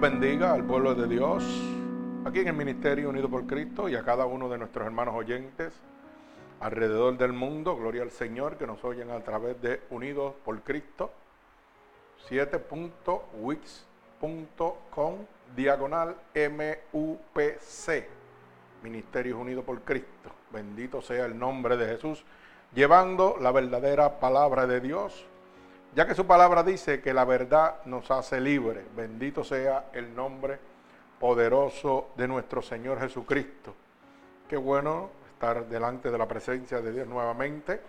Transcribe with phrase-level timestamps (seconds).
[0.00, 1.42] Bendiga al pueblo de Dios,
[2.26, 5.72] aquí en el Ministerio Unido por Cristo y a cada uno de nuestros hermanos oyentes
[6.60, 7.74] alrededor del mundo.
[7.76, 11.10] Gloria al Señor que nos oyen a través de Unidos por Cristo.
[12.28, 15.14] 7.wix.com
[15.56, 18.04] diagonal MUPC.
[18.82, 20.30] Ministerios Unidos por Cristo.
[20.52, 22.22] Bendito sea el nombre de Jesús,
[22.74, 25.26] llevando la verdadera palabra de Dios
[25.94, 28.84] ya que su palabra dice que la verdad nos hace libre.
[28.94, 30.58] Bendito sea el nombre
[31.18, 33.74] poderoso de nuestro Señor Jesucristo.
[34.48, 37.80] Qué bueno estar delante de la presencia de Dios nuevamente.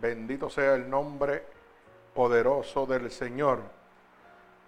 [0.00, 1.44] Bendito sea el nombre
[2.14, 3.60] poderoso del Señor.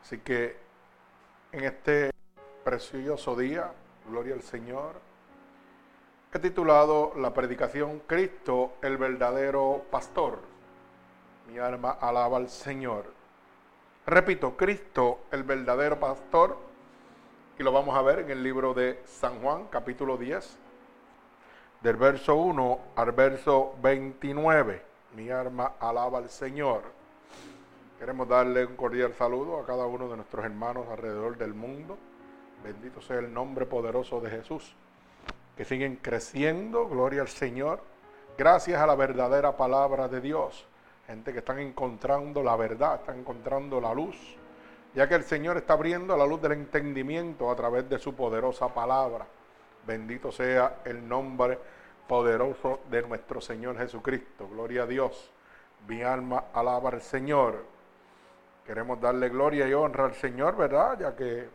[0.02, 0.56] Así que
[1.52, 2.10] en este
[2.64, 3.72] precioso día,
[4.08, 5.00] gloria al Señor,
[6.32, 10.40] he titulado la predicación Cristo, el verdadero pastor.
[11.48, 13.06] Mi alma alaba al Señor.
[14.04, 16.58] Repito, Cristo, el verdadero pastor,
[17.58, 20.58] y lo vamos a ver en el libro de San Juan, capítulo 10,
[21.80, 24.82] del verso 1 al verso 29.
[25.16, 26.82] Mi alma alaba al Señor.
[27.98, 31.96] Queremos darle un cordial saludo a cada uno de nuestros hermanos alrededor del mundo.
[32.62, 34.74] Bendito sea el nombre poderoso de Jesús.
[35.56, 37.80] Que siguen creciendo, gloria al Señor,
[38.36, 40.68] gracias a la verdadera palabra de Dios
[41.08, 44.36] gente que están encontrando la verdad, están encontrando la luz,
[44.94, 48.68] ya que el Señor está abriendo la luz del entendimiento a través de su poderosa
[48.68, 49.26] palabra.
[49.86, 51.58] Bendito sea el nombre
[52.06, 54.48] poderoso de nuestro Señor Jesucristo.
[54.48, 55.30] Gloria a Dios.
[55.86, 57.64] Mi alma alaba al Señor.
[58.66, 60.98] Queremos darle gloria y honra al Señor, ¿verdad?
[61.00, 61.48] Ya que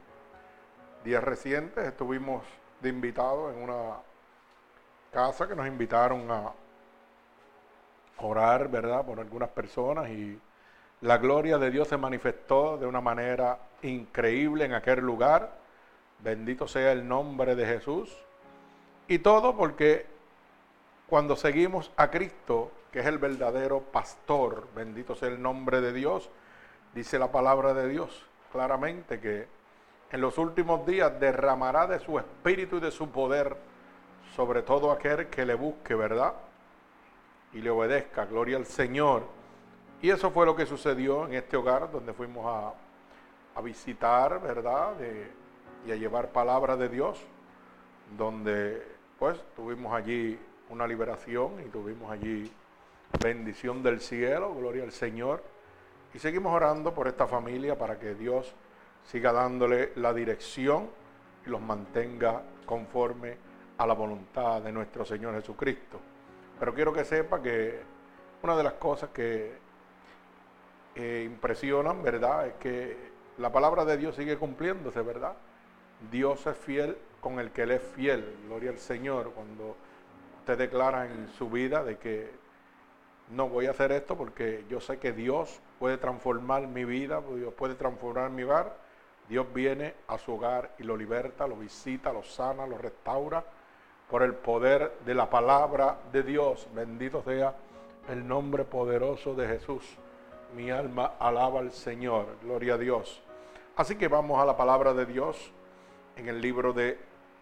[1.03, 2.44] días recientes estuvimos
[2.81, 3.97] de invitados en una
[5.12, 6.52] casa que nos invitaron a
[8.18, 10.40] orar, ¿verdad?, por algunas personas y
[11.01, 15.51] la gloria de Dios se manifestó de una manera increíble en aquel lugar.
[16.19, 18.16] Bendito sea el nombre de Jesús.
[19.09, 20.06] Y todo porque
[21.07, 26.29] cuando seguimos a Cristo, que es el verdadero pastor, bendito sea el nombre de Dios,
[26.96, 29.47] dice la palabra de Dios claramente que
[30.12, 33.57] en los últimos días derramará de su espíritu y de su poder
[34.35, 36.34] sobre todo aquel que le busque, ¿verdad?
[37.53, 38.25] Y le obedezca.
[38.25, 39.24] Gloria al Señor.
[40.02, 42.74] Y eso fue lo que sucedió en este hogar donde fuimos a,
[43.62, 44.96] visitar, ¿verdad?
[45.86, 47.22] y a llevar palabra de Dios,
[48.18, 48.81] donde
[49.19, 50.38] pues tuvimos allí
[50.69, 52.52] una liberación y tuvimos allí
[53.22, 55.44] bendición del cielo, gloria al Señor.
[56.14, 58.53] Y seguimos orando por esta familia para que Dios
[59.06, 60.90] siga dándole la dirección
[61.46, 63.38] y los mantenga conforme
[63.78, 66.00] a la voluntad de nuestro Señor Jesucristo.
[66.59, 67.81] Pero quiero que sepa que
[68.41, 69.53] una de las cosas que
[70.96, 72.47] eh, impresionan, ¿verdad?
[72.47, 72.97] Es que
[73.38, 75.34] la palabra de Dios sigue cumpliéndose, ¿verdad?
[76.12, 78.36] Dios es fiel con el que Él es fiel.
[78.46, 79.31] Gloria al Señor.
[79.31, 79.75] Cuando
[80.40, 82.30] usted declara en su vida de que
[83.31, 87.53] no voy a hacer esto porque yo sé que Dios puede transformar mi vida, Dios
[87.53, 88.78] puede transformar mi hogar.
[89.30, 93.44] Dios viene a su hogar y lo liberta, lo visita, lo sana, lo restaura
[94.13, 96.68] por el poder de la palabra de Dios.
[96.75, 97.56] Bendito sea
[98.07, 99.97] el nombre poderoso de Jesús.
[100.56, 102.28] Mi alma alaba al Señor.
[102.44, 103.23] Gloria a Dios.
[103.75, 105.52] Así que vamos a la palabra de Dios
[106.16, 106.99] en el libro de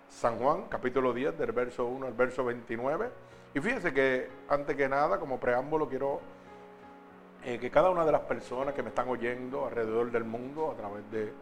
[0.08, 3.10] San Juan, capítulo 10, del verso 1 al verso 29.
[3.54, 6.22] Y fíjense que antes que nada, como preámbulo, quiero
[7.44, 10.76] eh, que cada una de las personas que me están oyendo alrededor del mundo a
[10.76, 11.34] través de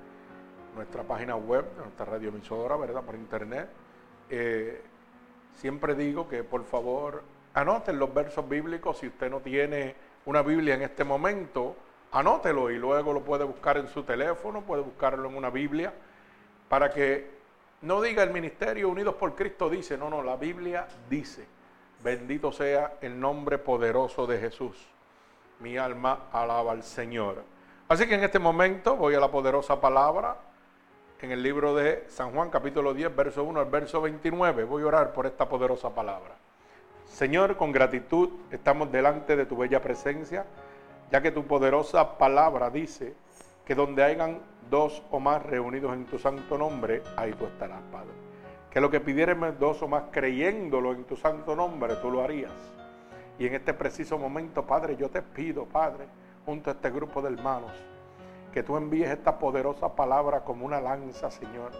[0.74, 3.04] nuestra página web, de nuestra radioemisora, ¿verdad?
[3.04, 3.69] Por internet,
[4.31, 4.81] eh,
[5.56, 7.24] siempre digo que por favor
[7.54, 8.98] anoten los versos bíblicos.
[9.00, 11.75] Si usted no tiene una Biblia en este momento,
[12.12, 15.94] anótelo y luego lo puede buscar en su teléfono, puede buscarlo en una Biblia,
[16.68, 17.40] para que
[17.81, 21.46] no diga el ministerio Unidos por Cristo dice, no, no, la Biblia dice,
[22.04, 24.88] bendito sea el nombre poderoso de Jesús.
[25.60, 27.44] Mi alma alaba al Señor.
[27.88, 30.38] Así que en este momento voy a la poderosa palabra
[31.21, 34.63] en el libro de San Juan capítulo 10, verso 1 al verso 29.
[34.63, 36.36] Voy a orar por esta poderosa palabra.
[37.06, 40.45] Señor, con gratitud estamos delante de tu bella presencia,
[41.12, 43.16] ya que tu poderosa palabra dice
[43.66, 44.39] que donde hayan
[44.69, 48.13] dos o más reunidos en tu santo nombre, ahí tú estarás, Padre.
[48.71, 52.54] Que lo que pidiéramos dos o más creyéndolo en tu santo nombre, tú lo harías.
[53.38, 56.06] Y en este preciso momento, Padre, yo te pido, Padre,
[56.45, 57.74] junto a este grupo de hermanos,
[58.51, 61.72] que tú envíes esta poderosa palabra como una lanza, Señor,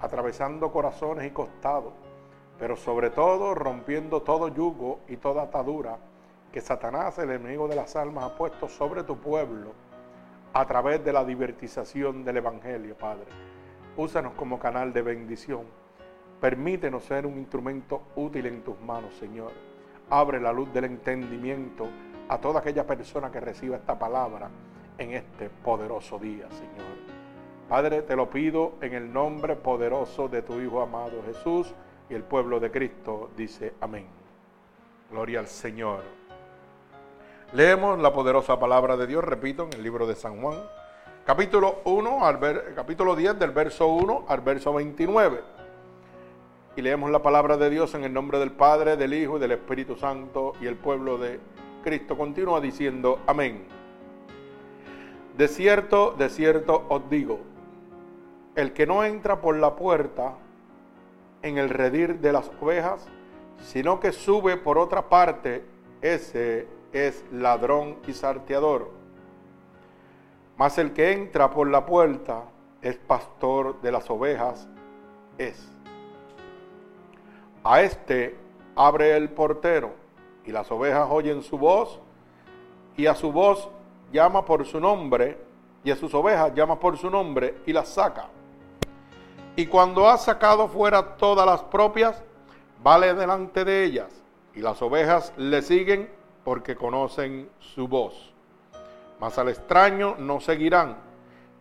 [0.00, 1.92] atravesando corazones y costados,
[2.58, 5.98] pero sobre todo rompiendo todo yugo y toda atadura
[6.52, 9.72] que Satanás, el enemigo de las almas, ha puesto sobre tu pueblo
[10.52, 13.26] a través de la divertización del Evangelio, Padre.
[13.96, 15.62] úsanos como canal de bendición.
[16.40, 19.52] Permítenos ser un instrumento útil en tus manos, Señor.
[20.08, 21.86] Abre la luz del entendimiento
[22.28, 24.50] a toda aquella persona que reciba esta palabra
[25.00, 26.86] en este poderoso día, Señor.
[27.68, 31.74] Padre, te lo pido en el nombre poderoso de tu Hijo amado Jesús
[32.08, 34.06] y el pueblo de Cristo dice amén.
[35.10, 36.02] Gloria al Señor.
[37.54, 40.58] Leemos la poderosa palabra de Dios, repito, en el libro de San Juan,
[41.24, 45.40] capítulo 1, al capítulo 10 del verso 1 al verso 29
[46.76, 49.52] y leemos la palabra de Dios en el nombre del Padre, del Hijo y del
[49.52, 51.40] Espíritu Santo y el pueblo de
[51.82, 53.79] Cristo continúa diciendo amén.
[55.40, 57.38] De cierto, de cierto os digo,
[58.56, 60.34] el que no entra por la puerta
[61.40, 63.08] en el redir de las ovejas,
[63.62, 65.64] sino que sube por otra parte,
[66.02, 68.90] ese es ladrón y sarteador.
[70.58, 72.42] Mas el que entra por la puerta
[72.82, 74.68] es pastor de las ovejas,
[75.38, 75.72] es.
[77.64, 78.36] A este
[78.76, 79.94] abre el portero
[80.44, 81.98] y las ovejas oyen su voz
[82.94, 83.70] y a su voz
[84.12, 85.38] llama por su nombre
[85.84, 88.28] y a sus ovejas llama por su nombre y las saca.
[89.56, 92.22] Y cuando ha sacado fuera todas las propias,
[92.82, 94.22] vale delante de ellas
[94.54, 96.10] y las ovejas le siguen
[96.44, 98.32] porque conocen su voz.
[99.20, 100.96] Mas al extraño no seguirán,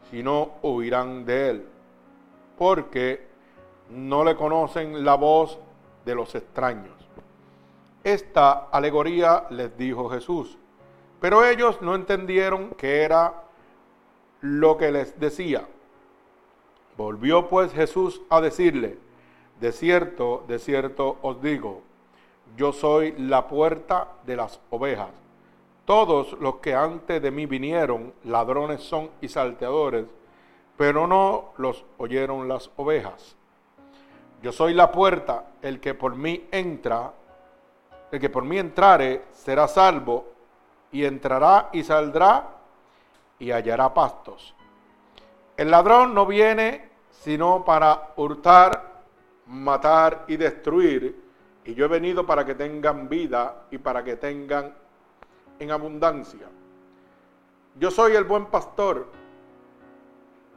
[0.09, 1.67] sino huirán de él,
[2.57, 3.27] porque
[3.89, 5.59] no le conocen la voz
[6.05, 6.95] de los extraños.
[8.03, 10.57] Esta alegoría les dijo Jesús,
[11.19, 13.43] pero ellos no entendieron que era
[14.41, 15.67] lo que les decía.
[16.97, 18.97] Volvió pues Jesús a decirle,
[19.59, 21.81] de cierto, de cierto os digo,
[22.55, 25.09] yo soy la puerta de las ovejas.
[25.85, 30.05] Todos los que antes de mí vinieron, ladrones son y salteadores,
[30.77, 33.35] pero no los oyeron las ovejas.
[34.41, 37.11] Yo soy la puerta, el que por mí entra,
[38.11, 40.27] el que por mí entrare será salvo,
[40.91, 42.49] y entrará y saldrá
[43.37, 44.55] y hallará pastos.
[45.57, 49.01] El ladrón no viene sino para hurtar,
[49.47, 51.21] matar y destruir,
[51.65, 54.73] y yo he venido para que tengan vida y para que tengan
[55.59, 56.47] en abundancia.
[57.75, 59.07] Yo soy el buen pastor.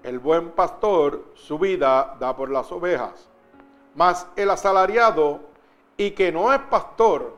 [0.02, 3.28] El buen pastor su vida da por las ovejas.
[3.94, 5.40] Mas el asalariado
[5.96, 7.36] y que no es pastor,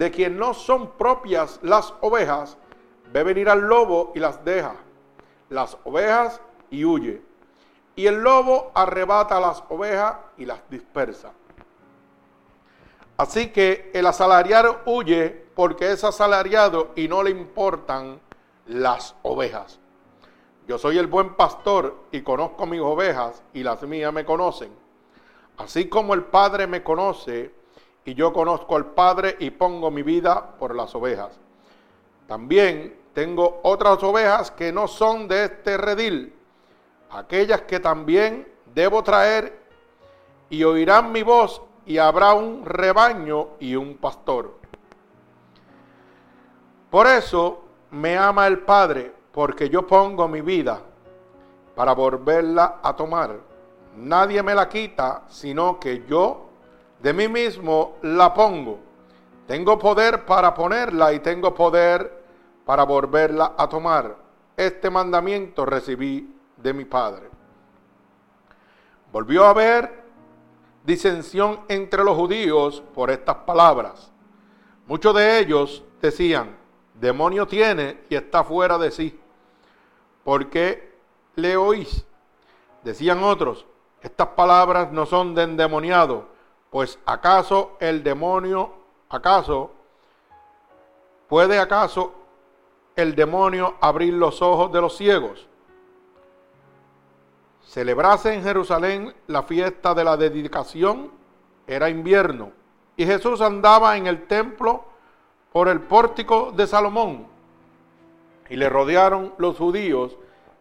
[0.00, 2.56] de quien no son propias las ovejas,
[3.12, 4.76] ve venir al lobo y las deja,
[5.50, 7.20] las ovejas y huye.
[7.96, 11.32] Y el lobo arrebata las ovejas y las dispersa.
[13.18, 18.20] Así que el asalariado huye porque es asalariado y no le importan
[18.68, 19.80] las ovejas.
[20.66, 24.72] Yo soy el buen pastor y conozco mis ovejas y las mías me conocen
[25.58, 27.54] Así como el Padre me conoce
[28.04, 31.38] y yo conozco al Padre y pongo mi vida por las ovejas.
[32.26, 36.34] También tengo otras ovejas que no son de este redil,
[37.10, 39.60] aquellas que también debo traer
[40.48, 44.54] y oirán mi voz y habrá un rebaño y un pastor.
[46.90, 50.80] Por eso me ama el Padre, porque yo pongo mi vida
[51.74, 53.50] para volverla a tomar
[53.96, 56.49] nadie me la quita, sino que yo
[57.02, 58.78] de mí mismo la pongo.
[59.46, 62.24] Tengo poder para ponerla y tengo poder
[62.64, 64.16] para volverla a tomar.
[64.56, 67.28] Este mandamiento recibí de mi Padre.
[69.12, 70.04] Volvió a haber
[70.84, 74.12] disensión entre los judíos por estas palabras.
[74.86, 76.56] Muchos de ellos decían,
[76.94, 79.18] demonio tiene y está fuera de sí.
[80.22, 80.94] ¿Por qué
[81.36, 82.04] le oís?
[82.84, 83.66] Decían otros,
[84.00, 86.28] estas palabras no son de endemoniado,
[86.70, 88.72] pues acaso el demonio,
[89.08, 89.72] acaso,
[91.28, 92.14] puede acaso
[92.96, 95.48] el demonio abrir los ojos de los ciegos.
[97.62, 101.10] Celebrase en Jerusalén la fiesta de la dedicación,
[101.66, 102.52] era invierno,
[102.96, 104.84] y Jesús andaba en el templo
[105.52, 107.26] por el pórtico de Salomón.
[108.48, 110.16] Y le rodearon los judíos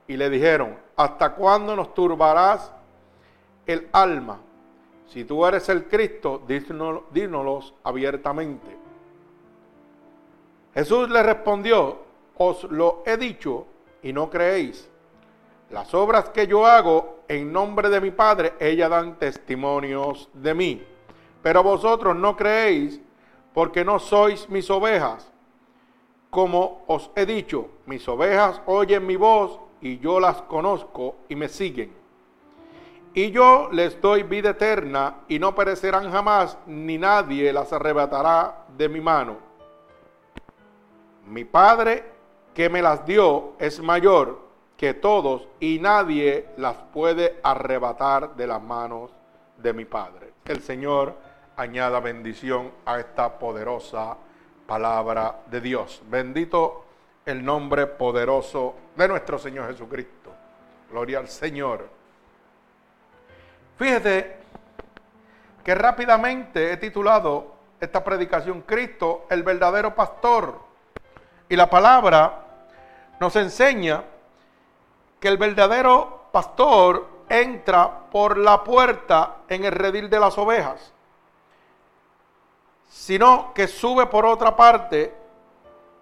[0.07, 2.71] y le dijeron, ¿hasta cuándo nos turbarás
[3.69, 4.39] el alma.
[5.09, 8.77] Si tú eres el Cristo, dínoslo abiertamente.
[10.73, 11.97] Jesús le respondió,
[12.37, 13.65] os lo he dicho
[14.03, 14.87] y no creéis.
[15.71, 20.83] Las obras que yo hago en nombre de mi Padre, ellas dan testimonios de mí.
[21.41, 23.01] Pero vosotros no creéis
[23.51, 25.31] porque no sois mis ovejas.
[26.29, 31.49] Como os he dicho, mis ovejas oyen mi voz y yo las conozco y me
[31.49, 31.98] siguen
[33.13, 38.87] Y yo les doy vida eterna y no perecerán jamás, ni nadie las arrebatará de
[38.87, 39.37] mi mano.
[41.25, 42.03] Mi Padre
[42.53, 44.39] que me las dio es mayor
[44.77, 49.11] que todos y nadie las puede arrebatar de las manos
[49.57, 50.33] de mi Padre.
[50.45, 51.15] El Señor
[51.57, 54.17] añada bendición a esta poderosa
[54.65, 56.01] palabra de Dios.
[56.09, 56.85] Bendito
[57.25, 60.31] el nombre poderoso de nuestro Señor Jesucristo.
[60.89, 61.98] Gloria al Señor.
[63.79, 64.35] Fíjese
[65.63, 70.59] que rápidamente he titulado esta predicación Cristo, el verdadero pastor.
[71.47, 72.43] Y la palabra
[73.21, 74.03] nos enseña
[75.21, 80.91] que el verdadero pastor entra por la puerta en el redil de las ovejas,
[82.89, 85.15] sino que sube por otra parte,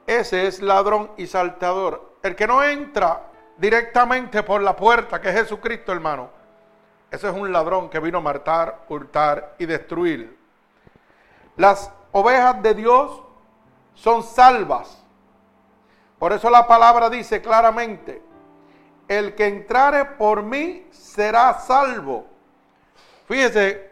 [0.07, 2.13] ese es ladrón y saltador.
[2.23, 3.21] El que no entra
[3.55, 6.36] directamente por la puerta, que es Jesucristo, hermano,
[7.09, 10.37] ese es un ladrón que vino a matar, hurtar y destruir.
[11.55, 13.23] Las ovejas de Dios
[13.93, 15.03] son salvas.
[16.19, 18.21] Por eso la palabra dice claramente,
[19.07, 22.27] el que entrare por mí será salvo.
[23.27, 23.91] Fíjese,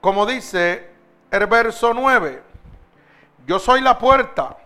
[0.00, 0.90] como dice
[1.30, 2.42] el verso 9,
[3.46, 4.56] yo soy la puerta,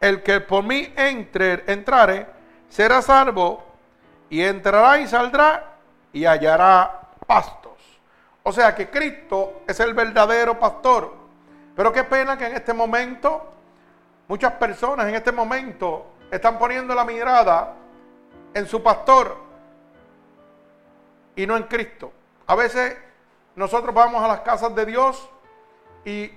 [0.00, 2.26] el que por mí entre, entrare
[2.68, 3.64] será salvo
[4.30, 5.76] y entrará y saldrá
[6.12, 7.72] y hallará pastos.
[8.42, 11.12] O sea que Cristo es el verdadero pastor.
[11.74, 13.52] Pero qué pena que en este momento
[14.28, 17.74] muchas personas en este momento están poniendo la mirada
[18.54, 19.36] en su pastor
[21.34, 22.12] y no en Cristo.
[22.46, 22.96] A veces
[23.54, 25.28] nosotros vamos a las casas de Dios
[26.04, 26.30] y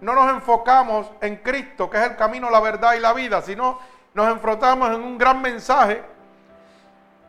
[0.00, 3.78] no nos enfocamos en Cristo, que es el camino, la verdad y la vida, sino
[4.14, 6.02] nos enfrentamos en un gran mensaje,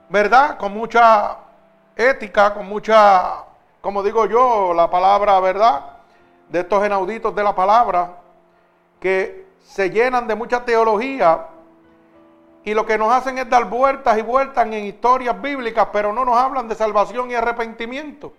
[0.10, 0.58] ¿verdad?
[0.58, 1.38] Con mucha
[2.00, 3.44] ética, con mucha,
[3.82, 5.98] como digo yo, la palabra verdad,
[6.48, 8.16] de estos enauditos de la palabra,
[9.02, 11.48] que se llenan de mucha teología
[12.64, 16.24] y lo que nos hacen es dar vueltas y vueltas en historias bíblicas, pero no
[16.24, 18.34] nos hablan de salvación y arrepentimiento.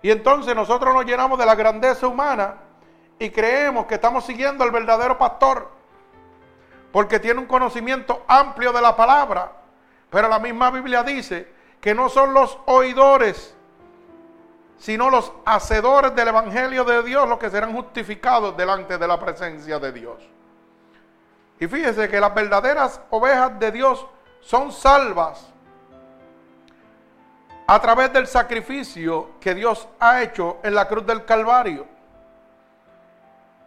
[0.00, 2.54] Y entonces nosotros nos llenamos de la grandeza humana
[3.18, 5.70] y creemos que estamos siguiendo al verdadero pastor,
[6.90, 9.52] porque tiene un conocimiento amplio de la palabra.
[10.08, 11.55] Pero la misma Biblia dice
[11.86, 13.54] que no son los oidores,
[14.76, 19.78] sino los hacedores del Evangelio de Dios los que serán justificados delante de la presencia
[19.78, 20.20] de Dios.
[21.60, 24.04] Y fíjese que las verdaderas ovejas de Dios
[24.40, 25.46] son salvas
[27.68, 31.86] a través del sacrificio que Dios ha hecho en la cruz del Calvario.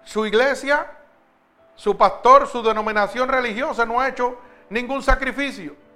[0.04, 0.92] Su iglesia,
[1.74, 4.38] su pastor, su denominación religiosa no ha hecho
[4.70, 5.88] ningún sacrificio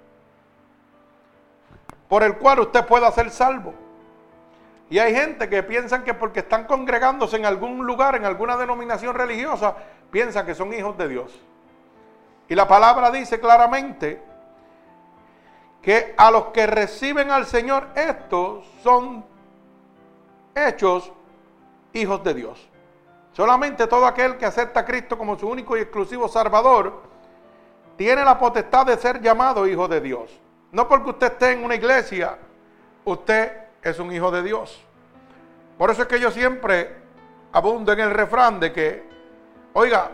[2.08, 3.74] por el cual usted pueda ser salvo.
[4.90, 9.14] Y hay gente que piensan que porque están congregándose en algún lugar, en alguna denominación
[9.14, 9.74] religiosa,
[10.10, 11.40] piensan que son hijos de Dios.
[12.48, 14.22] Y la palabra dice claramente
[15.80, 19.24] que a los que reciben al Señor, estos son
[20.54, 21.12] hechos
[21.92, 22.68] hijos de Dios.
[23.32, 27.02] Solamente todo aquel que acepta a Cristo como su único y exclusivo Salvador,
[27.96, 30.30] tiene la potestad de ser llamado hijo de Dios.
[30.74, 32.36] No porque usted esté en una iglesia,
[33.04, 34.84] usted es un hijo de Dios.
[35.78, 36.96] Por eso es que yo siempre
[37.52, 39.04] abundo en el refrán de que,
[39.72, 40.10] oiga,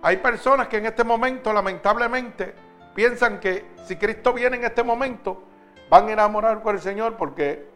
[0.00, 2.54] hay personas que en este momento lamentablemente
[2.94, 5.42] piensan que si Cristo viene en este momento,
[5.90, 7.68] van a enamorar con el Señor porque,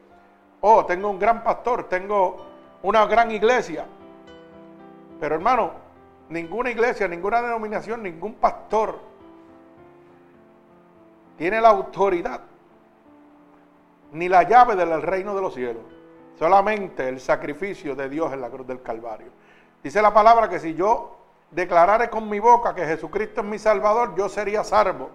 [0.63, 2.47] oh, tengo un gran pastor, tengo
[2.81, 3.85] una gran iglesia.
[5.21, 5.73] Pero hermano,
[6.31, 9.16] ninguna iglesia, ninguna denominación, ningún pastor
[11.37, 12.41] tiene la autoridad
[14.13, 15.83] ni la llave del reino de los cielos.
[16.39, 19.29] Solamente el sacrificio de Dios en la cruz del Calvario.
[19.83, 21.17] Dice la palabra que si yo
[21.51, 25.11] declarare con mi boca que Jesucristo es mi Salvador, yo sería salvo.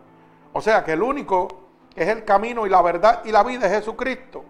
[0.54, 1.48] O sea que el único
[1.94, 4.44] que es el camino y la verdad y la vida es Jesucristo.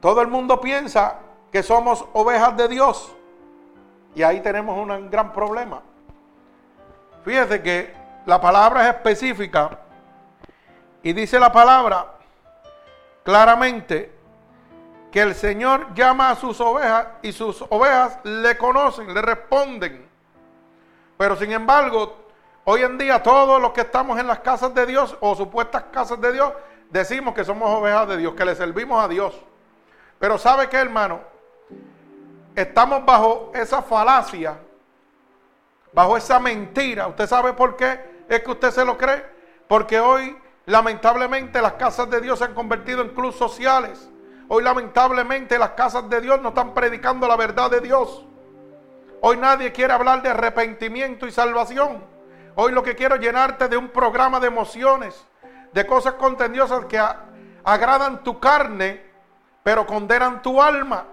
[0.00, 1.18] Todo el mundo piensa
[1.50, 3.14] que somos ovejas de Dios.
[4.14, 5.82] Y ahí tenemos un gran problema.
[7.24, 7.97] Fíjese que
[8.28, 9.70] la palabra es específica
[11.02, 12.12] y dice la palabra
[13.24, 14.12] claramente
[15.10, 20.06] que el Señor llama a sus ovejas y sus ovejas le conocen, le responden.
[21.16, 22.18] Pero sin embargo,
[22.64, 26.20] hoy en día todos los que estamos en las casas de Dios o supuestas casas
[26.20, 26.52] de Dios,
[26.90, 29.40] decimos que somos ovejas de Dios, que le servimos a Dios.
[30.18, 31.20] Pero ¿sabe qué, hermano?
[32.54, 34.58] Estamos bajo esa falacia,
[35.94, 37.06] bajo esa mentira.
[37.06, 38.17] ¿Usted sabe por qué?
[38.28, 39.24] Es que usted se lo cree,
[39.66, 44.08] porque hoy lamentablemente las casas de Dios se han convertido en clubes sociales.
[44.48, 48.24] Hoy lamentablemente las casas de Dios no están predicando la verdad de Dios.
[49.20, 52.04] Hoy nadie quiere hablar de arrepentimiento y salvación.
[52.54, 55.24] Hoy lo que quiero es llenarte de un programa de emociones,
[55.72, 57.00] de cosas contendiosas que
[57.64, 59.02] agradan tu carne,
[59.62, 61.04] pero condenan tu alma.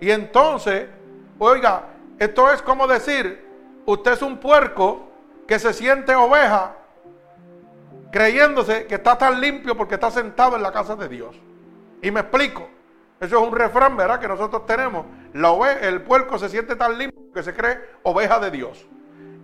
[0.00, 0.88] Y entonces,
[1.38, 1.84] oiga,
[2.18, 3.48] esto es como decir,
[3.86, 5.11] usted es un puerco
[5.52, 6.76] que se siente oveja,
[8.10, 11.38] creyéndose que está tan limpio porque está sentado en la casa de Dios.
[12.00, 12.70] Y me explico.
[13.20, 14.18] Eso es un refrán, ¿verdad?
[14.18, 15.04] Que nosotros tenemos.
[15.34, 18.86] La el puerco se siente tan limpio que se cree oveja de Dios.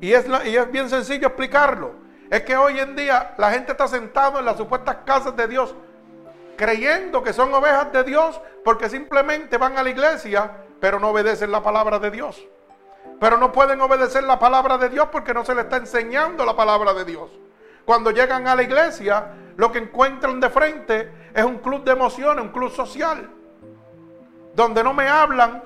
[0.01, 1.93] Y es, y es bien sencillo explicarlo.
[2.31, 5.75] Es que hoy en día la gente está sentado en las supuestas casas de Dios
[6.57, 11.53] creyendo que son ovejas de Dios porque simplemente van a la iglesia, pero no obedecen
[11.53, 12.49] la palabra de Dios.
[13.21, 16.55] Pero no pueden obedecer la palabra de Dios porque no se les está enseñando la
[16.55, 17.31] palabra de Dios.
[17.85, 22.45] Cuando llegan a la iglesia, lo que encuentran de frente es un club de emociones,
[22.45, 23.29] un club social,
[24.55, 25.63] donde no me hablan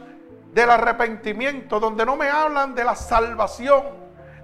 [0.53, 3.83] del arrepentimiento, donde no me hablan de la salvación,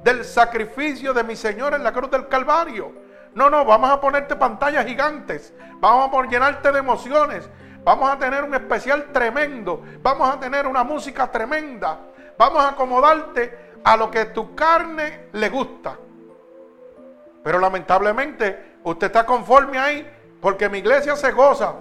[0.03, 2.93] del sacrificio de mi Señor en la cruz del Calvario.
[3.35, 7.49] No, no, vamos a ponerte pantallas gigantes, vamos a llenarte de emociones,
[7.85, 12.01] vamos a tener un especial tremendo, vamos a tener una música tremenda,
[12.39, 15.99] vamos a acomodarte a lo que tu carne le gusta.
[17.43, 20.09] Pero lamentablemente usted está conforme ahí
[20.41, 21.75] porque mi iglesia se goza.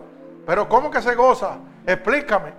[0.45, 1.57] Pero ¿cómo que se goza?
[1.85, 2.53] Explícame.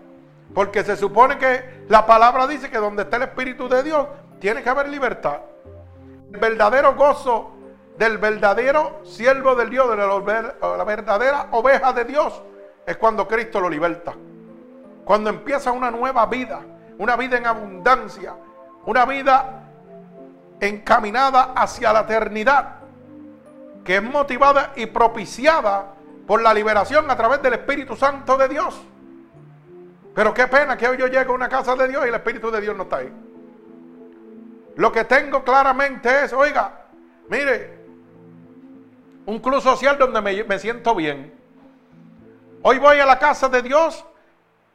[0.54, 4.06] Porque se supone que la palabra dice que donde está el Espíritu de Dios
[4.40, 5.40] tiene que haber libertad.
[6.32, 7.52] El verdadero gozo
[7.98, 12.42] del verdadero siervo del Dios, de la verdadera oveja de Dios,
[12.86, 14.14] es cuando Cristo lo liberta.
[15.04, 16.60] Cuando empieza una nueva vida,
[16.98, 18.34] una vida en abundancia,
[18.84, 19.62] una vida
[20.60, 22.78] encaminada hacia la eternidad
[23.88, 25.94] que es motivada y propiciada
[26.26, 28.78] por la liberación a través del Espíritu Santo de Dios.
[30.14, 32.50] Pero qué pena que hoy yo llego a una casa de Dios y el Espíritu
[32.50, 33.10] de Dios no está ahí.
[34.76, 36.86] Lo que tengo claramente es, oiga,
[37.30, 37.78] mire,
[39.24, 41.32] un club social donde me, me siento bien.
[42.60, 44.04] Hoy voy a la casa de Dios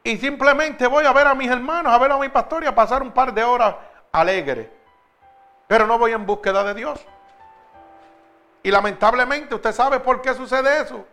[0.06, 2.74] y simplemente voy a ver a mis hermanos, a ver a mi pastor y a
[2.74, 3.74] pasar un par de horas
[4.12, 4.70] alegre.
[5.66, 7.00] Pero no voy en búsqueda de Dios.
[8.62, 11.06] Y lamentablemente usted sabe por qué sucede eso.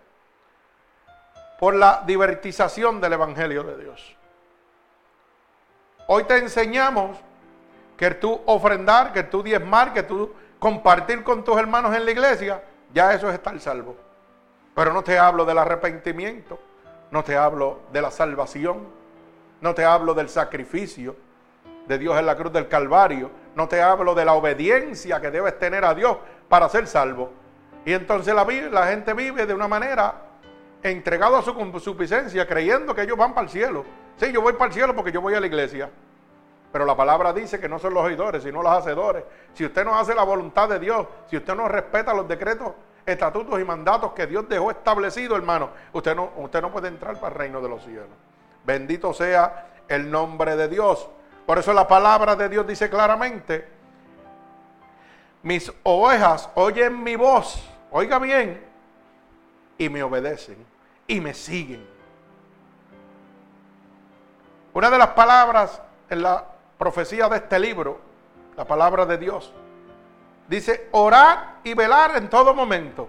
[1.57, 4.17] Por la divertización del Evangelio de Dios.
[6.07, 7.17] Hoy te enseñamos
[7.95, 12.61] que tú ofrendar, que tú diezmar, que tú compartir con tus hermanos en la iglesia,
[12.93, 13.95] ya eso es estar salvo.
[14.75, 16.59] Pero no te hablo del arrepentimiento,
[17.11, 18.87] no te hablo de la salvación,
[19.59, 21.15] no te hablo del sacrificio
[21.87, 25.59] de Dios en la cruz del Calvario, no te hablo de la obediencia que debes
[25.59, 27.31] tener a Dios para ser salvo.
[27.85, 30.15] Y entonces la, la gente vive de una manera
[30.83, 33.85] entregado a su suficiencia, creyendo que ellos van para el cielo.
[34.17, 35.89] Sí, yo voy para el cielo porque yo voy a la iglesia.
[36.71, 39.23] Pero la palabra dice que no son los oidores, sino los hacedores.
[39.53, 42.71] Si usted no hace la voluntad de Dios, si usted no respeta los decretos,
[43.05, 47.33] estatutos y mandatos que Dios dejó establecido, hermano, usted no, usted no puede entrar para
[47.33, 48.09] el reino de los cielos.
[48.63, 51.07] Bendito sea el nombre de Dios.
[51.45, 53.67] Por eso la palabra de Dios dice claramente,
[55.43, 58.63] mis ovejas oyen mi voz oiga bien,
[59.77, 60.65] y me obedecen
[61.07, 61.85] y me siguen.
[64.73, 66.45] Una de las palabras en la
[66.77, 67.99] profecía de este libro,
[68.55, 69.53] la palabra de Dios,
[70.51, 73.07] dice orar y velar en todo momento.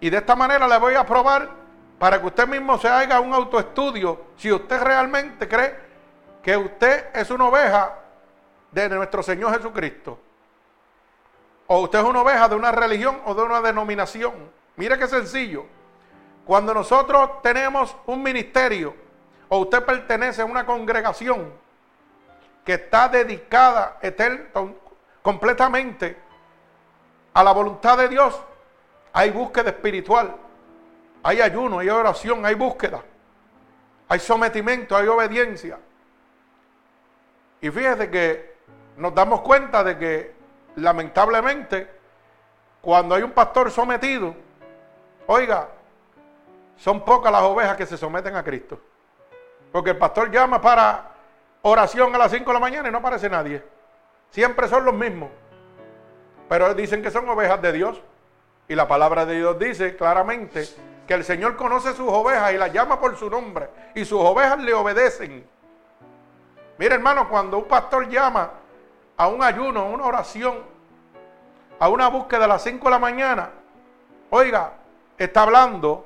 [0.00, 1.48] Y de esta manera le voy a probar
[2.00, 5.78] para que usted mismo se haga un autoestudio si usted realmente cree
[6.42, 7.94] que usted es una oveja
[8.72, 10.18] de nuestro Señor Jesucristo.
[11.68, 14.50] O usted es una oveja de una religión o de una denominación.
[14.74, 15.64] Mire qué sencillo.
[16.44, 18.96] Cuando nosotros tenemos un ministerio
[19.48, 21.52] o usted pertenece a una congregación
[22.64, 23.98] que está dedicada
[25.24, 26.18] completamente
[27.32, 28.38] a la voluntad de Dios,
[29.10, 30.36] hay búsqueda espiritual,
[31.22, 33.02] hay ayuno, hay oración, hay búsqueda,
[34.06, 35.78] hay sometimiento, hay obediencia.
[37.62, 38.54] Y fíjese que
[38.98, 40.34] nos damos cuenta de que
[40.76, 41.90] lamentablemente,
[42.82, 44.34] cuando hay un pastor sometido,
[45.26, 45.70] oiga,
[46.76, 48.78] son pocas las ovejas que se someten a Cristo.
[49.72, 51.12] Porque el pastor llama para
[51.62, 53.73] oración a las 5 de la mañana y no aparece nadie.
[54.34, 55.30] Siempre son los mismos.
[56.48, 58.02] Pero dicen que son ovejas de Dios.
[58.66, 60.66] Y la palabra de Dios dice claramente
[61.06, 63.68] que el Señor conoce sus ovejas y las llama por su nombre.
[63.94, 65.46] Y sus ovejas le obedecen.
[66.78, 68.50] Mira hermano, cuando un pastor llama
[69.16, 70.64] a un ayuno, a una oración,
[71.78, 73.50] a una búsqueda a las 5 de la mañana,
[74.30, 74.72] oiga,
[75.16, 76.04] está hablando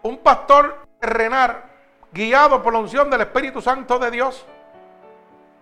[0.00, 1.62] un pastor terrenal
[2.10, 4.46] guiado por la unción del Espíritu Santo de Dios.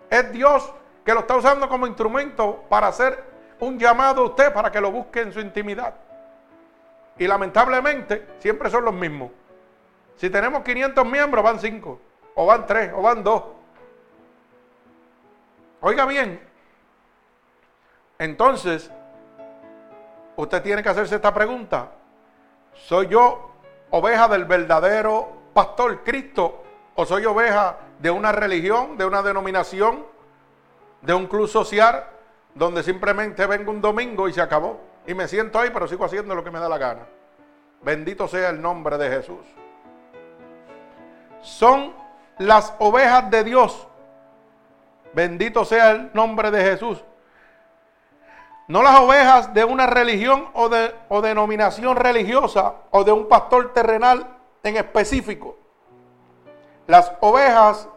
[0.09, 0.71] Es Dios
[1.03, 3.23] que lo está usando como instrumento para hacer
[3.59, 5.93] un llamado a usted para que lo busque en su intimidad.
[7.17, 9.31] Y lamentablemente siempre son los mismos.
[10.15, 11.99] Si tenemos 500 miembros, van 5,
[12.35, 13.43] o van 3, o van 2.
[15.81, 16.47] Oiga bien,
[18.19, 18.91] entonces,
[20.35, 21.91] usted tiene que hacerse esta pregunta.
[22.73, 23.51] ¿Soy yo
[23.91, 26.63] oveja del verdadero pastor Cristo
[26.95, 30.05] o soy oveja de una religión, de una denominación,
[31.01, 32.05] de un club social
[32.53, 34.79] donde simplemente vengo un domingo y se acabó?
[35.05, 37.07] Y me siento ahí, pero sigo haciendo lo que me da la gana.
[37.81, 39.45] Bendito sea el nombre de Jesús.
[41.41, 41.93] Son
[42.39, 43.87] las ovejas de Dios.
[45.13, 47.03] Bendito sea el nombre de Jesús.
[48.67, 53.73] No las ovejas de una religión o, de, o denominación religiosa o de un pastor
[53.73, 54.27] terrenal
[54.63, 55.57] en específico.
[56.87, 57.89] Las ovejas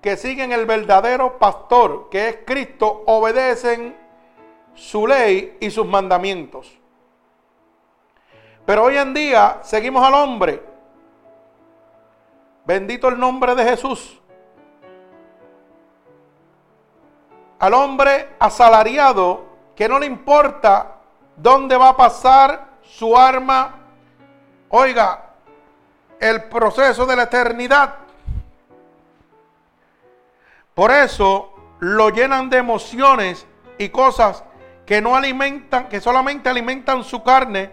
[0.00, 3.96] que siguen el verdadero pastor, que es Cristo, obedecen
[4.74, 6.78] su ley y sus mandamientos.
[8.64, 10.62] Pero hoy en día seguimos al hombre.
[12.64, 14.20] Bendito el nombre de Jesús.
[17.58, 20.96] Al hombre asalariado que no le importa
[21.36, 23.74] dónde va a pasar su arma.
[24.68, 25.30] Oiga,
[26.18, 28.05] el proceso de la eternidad.
[30.76, 33.46] Por eso lo llenan de emociones
[33.78, 34.44] y cosas
[34.84, 37.72] que no alimentan, que solamente alimentan su carne,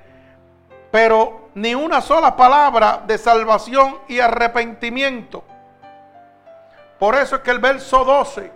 [0.90, 5.44] pero ni una sola palabra de salvación y arrepentimiento.
[6.98, 8.50] Por eso es que el verso 12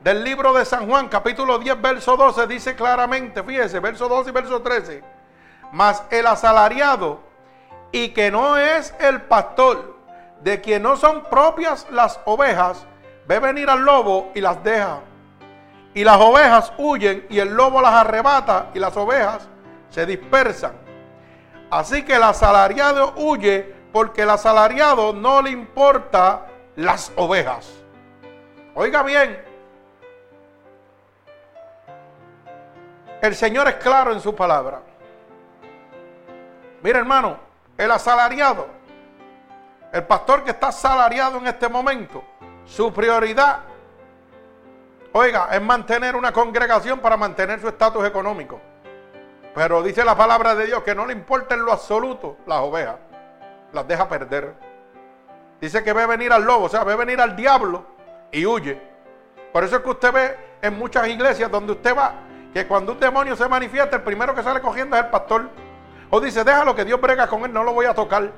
[0.00, 4.32] del libro de San Juan, capítulo 10, verso 12, dice claramente, fíjese, verso 12 y
[4.34, 5.02] verso 13,
[5.72, 7.20] mas el asalariado
[7.92, 9.96] y que no es el pastor,
[10.42, 12.86] de quien no son propias las ovejas,
[13.28, 14.98] ve venir al lobo y las deja.
[15.94, 19.48] Y las ovejas huyen y el lobo las arrebata y las ovejas
[19.90, 20.72] se dispersan.
[21.70, 27.70] Así que el asalariado huye porque el asalariado no le importa las ovejas.
[28.74, 29.38] Oiga bien,
[33.20, 34.80] El Señor es claro en su palabra.
[36.82, 37.36] Mira hermano,
[37.76, 38.68] el asalariado,
[39.92, 42.22] el pastor que está asalariado en este momento,
[42.68, 43.60] su prioridad,
[45.12, 48.60] oiga, es mantener una congregación para mantener su estatus económico.
[49.54, 52.96] Pero dice la palabra de Dios que no le importa en lo absoluto las ovejas,
[53.72, 54.54] las deja perder.
[55.60, 57.84] Dice que ve venir al lobo, o sea, ve venir al diablo
[58.30, 58.80] y huye.
[59.52, 62.12] Por eso es que usted ve en muchas iglesias donde usted va,
[62.52, 65.48] que cuando un demonio se manifiesta, el primero que sale cogiendo es el pastor.
[66.10, 68.30] O dice, déjalo que Dios brega con él, no lo voy a tocar.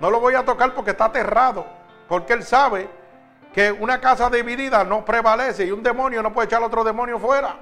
[0.00, 1.64] No lo voy a tocar porque está aterrado.
[2.08, 2.97] Porque él sabe
[3.52, 7.18] que una casa dividida no prevalece y un demonio no puede echar a otro demonio
[7.18, 7.56] fuera.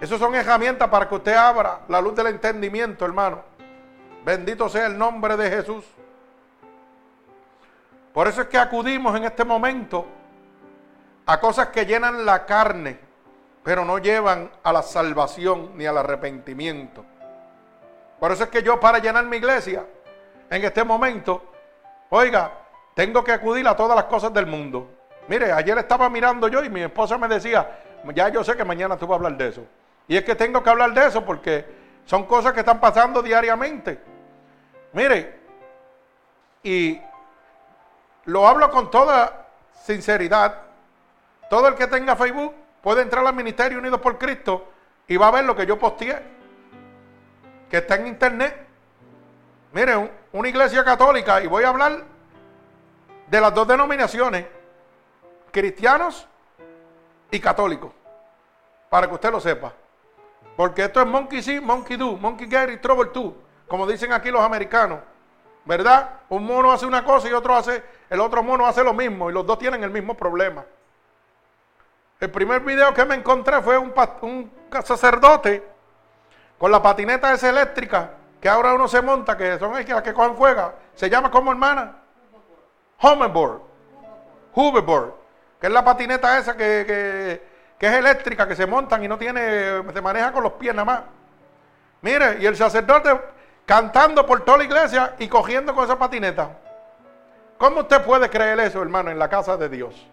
[0.00, 3.42] Esas son herramientas para que usted abra la luz del entendimiento, hermano.
[4.24, 5.84] Bendito sea el nombre de Jesús.
[8.12, 10.06] Por eso es que acudimos en este momento
[11.26, 13.04] a cosas que llenan la carne
[13.64, 17.02] pero no llevan a la salvación ni al arrepentimiento.
[18.20, 19.86] Por eso es que yo para llenar mi iglesia,
[20.50, 21.42] en este momento,
[22.10, 22.52] oiga,
[22.94, 24.88] tengo que acudir a todas las cosas del mundo.
[25.28, 27.80] Mire, ayer estaba mirando yo y mi esposa me decía,
[28.14, 29.66] ya yo sé que mañana tú vas a hablar de eso.
[30.06, 31.64] Y es que tengo que hablar de eso porque
[32.04, 33.98] son cosas que están pasando diariamente.
[34.92, 35.40] Mire,
[36.62, 37.00] y
[38.26, 39.46] lo hablo con toda
[39.82, 40.54] sinceridad.
[41.50, 44.68] Todo el que tenga Facebook puede entrar al Ministerio Unidos por Cristo
[45.08, 46.22] y va a ver lo que yo posteé,
[47.70, 48.66] que está en internet.
[49.72, 52.13] Mire, una iglesia católica, y voy a hablar
[53.26, 54.46] de las dos denominaciones,
[55.50, 56.26] cristianos
[57.30, 57.92] y católicos,
[58.88, 59.72] para que usted lo sepa.
[60.56, 63.34] Porque esto es monkey see, monkey do, monkey get trouble too,
[63.66, 65.00] como dicen aquí los americanos.
[65.64, 66.20] ¿Verdad?
[66.28, 69.32] Un mono hace una cosa y otro hace, el otro mono hace lo mismo y
[69.32, 70.64] los dos tienen el mismo problema.
[72.20, 74.52] El primer video que me encontré fue un, un
[74.84, 75.66] sacerdote
[76.58, 78.10] con la patineta esa eléctrica
[78.40, 80.74] que ahora uno se monta, que son las que cogen fuego.
[80.94, 82.03] Se llama como hermana?
[83.00, 83.60] Hoverboard.
[84.54, 85.14] Hoverboard.
[85.60, 87.40] Que es la patineta esa que,
[87.78, 90.84] que, es eléctrica, que se montan y no tiene, se maneja con los pies nada
[90.84, 91.00] más.
[92.02, 93.18] Mire, y el sacerdote
[93.66, 96.50] cantando por toda la iglesia y cogiendo con esa patineta.
[97.58, 100.06] ¿Cómo usted puede creer eso, hermano, en la casa de Dios?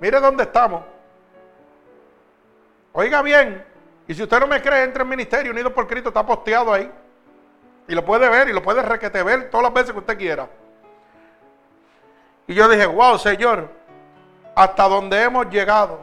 [0.00, 0.82] Mire dónde estamos.
[2.92, 3.64] Oiga bien,
[4.06, 6.90] Y si usted no me cree, entre en Ministerio Unido por Cristo, está posteado ahí.
[7.88, 10.48] Y lo puede ver y lo puede requete ver todas las veces que usted quiera.
[12.46, 13.68] Y yo dije, wow, Señor,
[14.54, 16.00] hasta donde hemos llegado.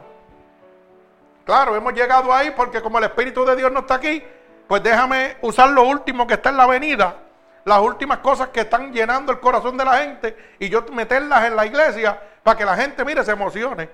[1.44, 4.22] Claro, hemos llegado ahí porque como el Espíritu de Dios no está aquí,
[4.68, 7.16] pues déjame usar lo último que está en la avenida,
[7.64, 11.56] las últimas cosas que están llenando el corazón de la gente y yo meterlas en
[11.56, 13.88] la iglesia para que la gente, mire, se emocione.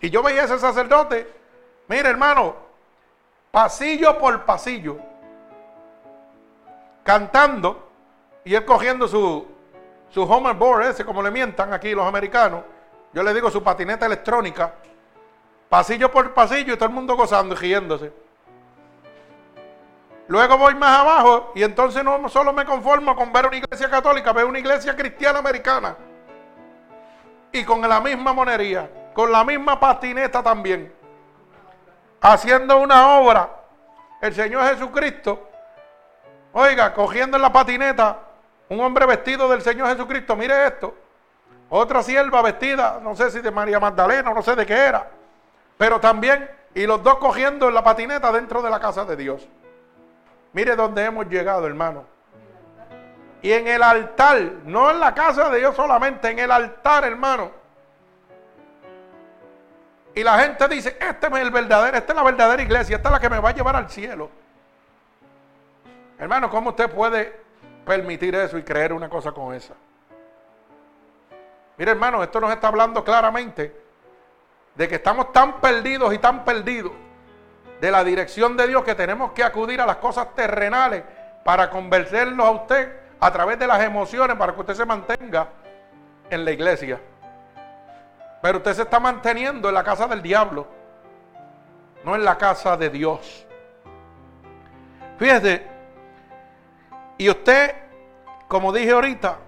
[0.00, 1.30] Y yo veía a ese sacerdote,
[1.88, 2.56] mire hermano,
[3.50, 4.96] pasillo por pasillo,
[7.02, 7.90] cantando
[8.44, 9.46] y él cogiendo su,
[10.10, 12.62] su hoverboard ese, como le mientan aquí los americanos,
[13.12, 14.74] yo le digo su patineta electrónica,
[15.68, 18.12] pasillo por pasillo y todo el mundo gozando y riéndose.
[20.28, 24.32] Luego voy más abajo y entonces no solo me conformo con ver una iglesia católica,
[24.32, 25.96] veo una iglesia cristiana americana.
[27.50, 30.92] Y con la misma monería, con la misma patineta también.
[32.20, 33.54] Haciendo una obra.
[34.20, 35.48] El Señor Jesucristo,
[36.52, 38.27] oiga, cogiendo en la patineta
[38.68, 40.94] un hombre vestido del Señor Jesucristo, mire esto.
[41.70, 45.08] Otra sierva vestida, no sé si de María Magdalena, no sé de qué era.
[45.76, 49.46] Pero también, y los dos cogiendo en la patineta dentro de la casa de Dios.
[50.52, 52.04] Mire dónde hemos llegado, hermano.
[53.42, 57.50] Y en el altar, no en la casa de Dios solamente, en el altar, hermano.
[60.14, 63.12] Y la gente dice, este es el verdadero, esta es la verdadera iglesia, esta es
[63.12, 64.30] la que me va a llevar al cielo.
[66.18, 67.47] Hermano, ¿cómo usted puede
[67.88, 69.74] permitir eso y creer una cosa como esa?
[71.78, 73.74] Mire, hermano, esto nos está hablando claramente
[74.74, 76.92] de que estamos tan perdidos y tan perdidos
[77.80, 81.02] de la dirección de Dios que tenemos que acudir a las cosas terrenales
[81.44, 85.48] para convencerlos a usted a través de las emociones para que usted se mantenga
[86.28, 87.00] en la iglesia.
[88.42, 90.66] Pero usted se está manteniendo en la casa del diablo,
[92.04, 93.46] no en la casa de Dios.
[95.18, 95.77] Fíjese,
[97.18, 97.74] y usted,
[98.46, 99.38] como dije ahorita,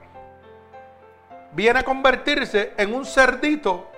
[1.52, 3.88] viene a convertirse en un cerdito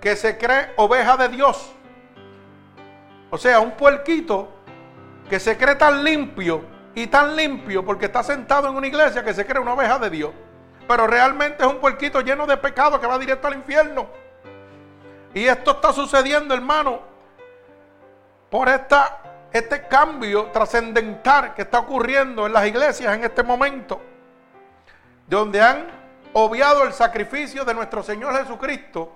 [0.00, 1.72] que se cree oveja de Dios.
[3.30, 4.48] O sea, un puerquito
[5.28, 6.62] que se cree tan limpio
[6.94, 10.10] y tan limpio porque está sentado en una iglesia que se cree una oveja de
[10.10, 10.30] Dios.
[10.86, 14.06] Pero realmente es un puerquito lleno de pecado que va directo al infierno.
[15.34, 17.00] Y esto está sucediendo, hermano,
[18.48, 19.20] por esta,
[19.56, 24.00] este cambio trascendental que está ocurriendo en las iglesias en este momento.
[25.26, 25.86] Donde han
[26.32, 29.12] obviado el sacrificio de nuestro Señor Jesucristo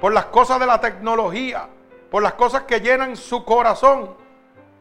[0.00, 1.68] por las cosas de la tecnología
[2.10, 4.16] por las cosas que llenan su corazón.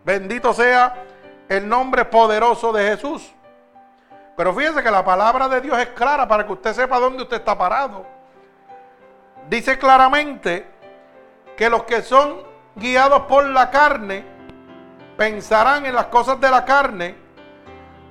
[0.03, 1.05] Bendito sea
[1.47, 3.31] el nombre poderoso de Jesús.
[4.35, 7.37] Pero fíjense que la palabra de Dios es clara para que usted sepa dónde usted
[7.37, 8.05] está parado.
[9.47, 10.65] Dice claramente
[11.55, 14.25] que los que son guiados por la carne
[15.17, 17.15] pensarán en las cosas de la carne,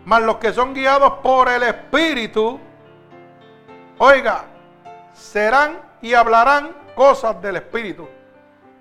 [0.04, 2.60] mas los que son guiados por el Espíritu,
[3.98, 4.44] oiga,
[5.12, 8.08] serán y hablarán cosas del Espíritu.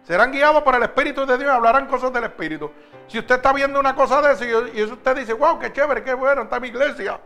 [0.03, 2.71] Serán guiados por el Espíritu de Dios y hablarán cosas del Espíritu.
[3.07, 6.13] Si usted está viendo una cosa de eso y, usted dice, wow, qué chévere, qué
[6.13, 7.19] bueno, está mi iglesia.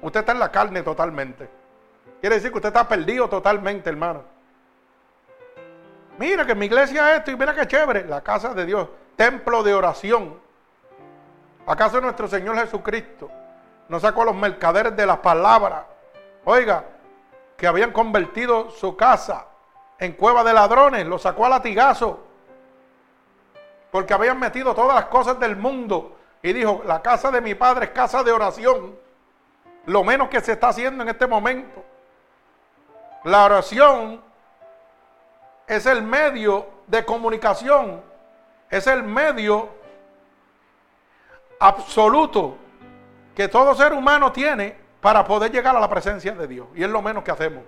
[0.00, 1.48] Usted está en la carne totalmente.
[2.20, 4.33] Quiere decir que usted está perdido totalmente, hermano.
[6.18, 8.04] Mira que mi iglesia es esto y mira qué chévere.
[8.06, 10.38] La casa de Dios, templo de oración.
[11.66, 13.30] ¿Acaso nuestro Señor Jesucristo
[13.88, 15.84] no sacó a los mercaderes de las palabras?
[16.44, 16.84] Oiga,
[17.56, 19.46] que habían convertido su casa
[19.98, 22.20] en cueva de ladrones, lo sacó a latigazo,
[23.90, 27.86] porque habían metido todas las cosas del mundo y dijo, la casa de mi padre
[27.86, 28.98] es casa de oración,
[29.86, 31.82] lo menos que se está haciendo en este momento.
[33.24, 34.20] La oración
[35.66, 38.02] es el medio de comunicación,
[38.70, 39.68] es el medio
[41.58, 42.56] absoluto
[43.34, 46.68] que todo ser humano tiene para poder llegar a la presencia de Dios.
[46.74, 47.62] Y es lo menos que hacemos.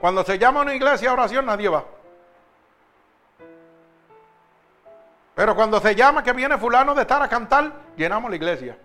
[0.00, 1.84] Cuando se llama una iglesia a oración, nadie va.
[5.34, 8.78] Pero cuando se llama que viene fulano de estar a cantar, llenamos la iglesia.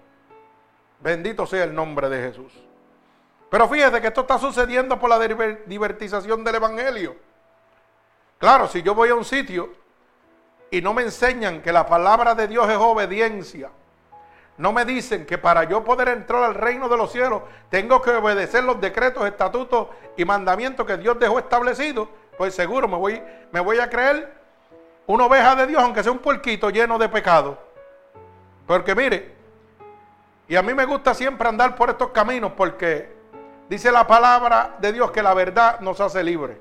[1.00, 2.52] Bendito sea el nombre de Jesús.
[3.50, 5.20] Pero fíjese que esto está sucediendo por la
[5.66, 7.16] divertización del Evangelio.
[8.42, 9.70] Claro, si yo voy a un sitio
[10.72, 13.70] y no me enseñan que la palabra de Dios es obediencia,
[14.58, 18.10] no me dicen que para yo poder entrar al reino de los cielos tengo que
[18.10, 22.10] obedecer los decretos, estatutos y mandamientos que Dios dejó establecidos.
[22.36, 24.34] Pues seguro me voy, me voy a creer
[25.06, 27.60] una oveja de Dios, aunque sea un puerquito lleno de pecado.
[28.66, 29.36] Porque mire,
[30.48, 33.16] y a mí me gusta siempre andar por estos caminos porque
[33.70, 36.58] dice la palabra de Dios que la verdad nos hace libres.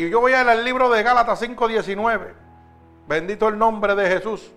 [0.00, 2.32] Y yo voy a leer el libro de Gálatas 5:19.
[3.06, 4.50] Bendito el nombre de Jesús.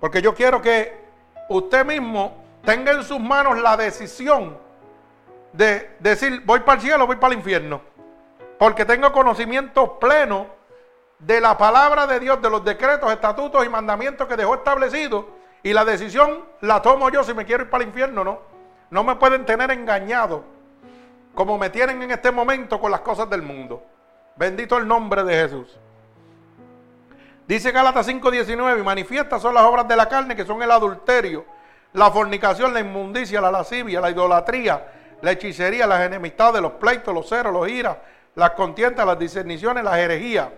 [0.00, 0.98] Porque yo quiero que
[1.50, 4.56] usted mismo tenga en sus manos la decisión
[5.52, 7.82] de decir, voy para el cielo, voy para el infierno.
[8.58, 10.46] Porque tengo conocimiento pleno
[11.18, 15.26] de la palabra de Dios, de los decretos, estatutos y mandamientos que dejó establecidos.
[15.62, 18.40] Y la decisión la tomo yo si me quiero ir para el infierno, ¿no?
[18.88, 20.42] No me pueden tener engañado
[21.34, 23.82] como me tienen en este momento con las cosas del mundo.
[24.36, 25.78] Bendito el nombre de Jesús.
[27.46, 31.44] Dice Gálatas 5:19, y manifiestas son las obras de la carne, que son el adulterio,
[31.92, 34.86] la fornicación, la inmundicia, la lascivia, la idolatría,
[35.20, 37.96] la hechicería, las enemistades, los pleitos, los ceros, los iras,
[38.34, 40.48] las contiendas, las discerniciones, las herejías,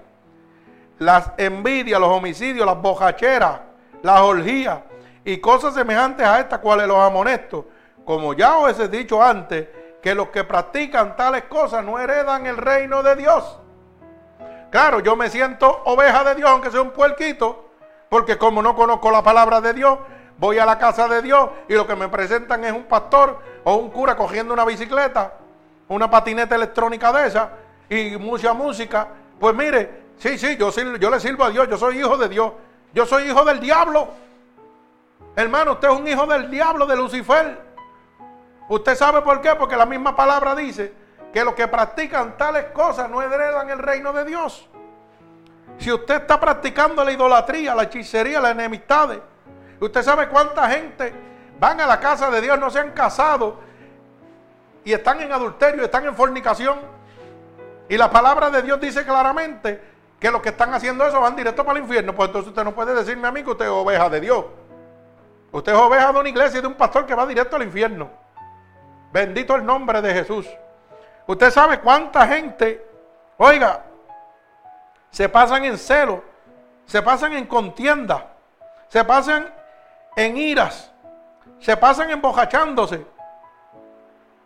[0.99, 3.61] las envidias, los homicidios, las bojacheras,
[4.03, 4.79] las orgías
[5.25, 7.65] y cosas semejantes a estas, cuales los amonestos.
[8.05, 9.67] Como ya os he dicho antes,
[10.05, 13.59] que los que practican tales cosas no heredan el reino de Dios.
[14.71, 17.71] Claro, yo me siento oveja de Dios, aunque sea un puerquito,
[18.11, 19.99] porque como no conozco la palabra de Dios,
[20.37, 23.77] voy a la casa de Dios y lo que me presentan es un pastor o
[23.77, 25.39] un cura cogiendo una bicicleta,
[25.89, 27.53] una patineta electrónica de esa
[27.89, 29.09] y mucha música.
[29.41, 32.53] Pues mire, sí, sí, yo, yo le sirvo a Dios, yo soy hijo de Dios,
[32.93, 34.09] yo soy hijo del diablo.
[35.35, 37.74] Hermano, usted es un hijo del diablo, de Lucifer.
[38.69, 39.55] ¿Usted sabe por qué?
[39.57, 40.93] Porque la misma palabra dice
[41.33, 44.69] que los que practican tales cosas no heredan el reino de Dios.
[45.79, 49.11] Si usted está practicando la idolatría, la hechicería, la enemistad,
[49.81, 51.13] usted sabe cuánta gente
[51.59, 53.59] van a la casa de Dios, no se han casado
[54.85, 56.79] y están en adulterio, están en fornicación.
[57.89, 59.83] Y la palabra de Dios dice claramente
[60.19, 62.15] que los que están haciendo eso van directo para el infierno.
[62.15, 64.45] Pues entonces usted no puede decirme a mí que usted es oveja de Dios.
[65.53, 68.24] Usted es oveja de una iglesia y de un pastor que va directo al infierno.
[69.15, 70.45] Bendito el nombre de Jesús.
[71.29, 72.85] Usted sabe cuánta gente,
[73.37, 73.85] oiga,
[75.09, 76.25] se pasan en celo,
[76.85, 78.33] se pasan en contienda,
[78.89, 79.55] se pasan
[80.17, 80.93] en iras,
[81.61, 83.07] se pasan embojachándose,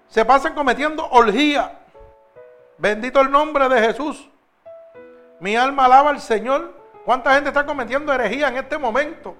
[0.06, 1.78] se pasan cometiendo orgía.
[2.76, 4.28] Bendito el nombre de Jesús.
[5.40, 6.74] Mi alma alaba al Señor.
[7.06, 9.34] ¿Cuánta gente está cometiendo herejía en este momento?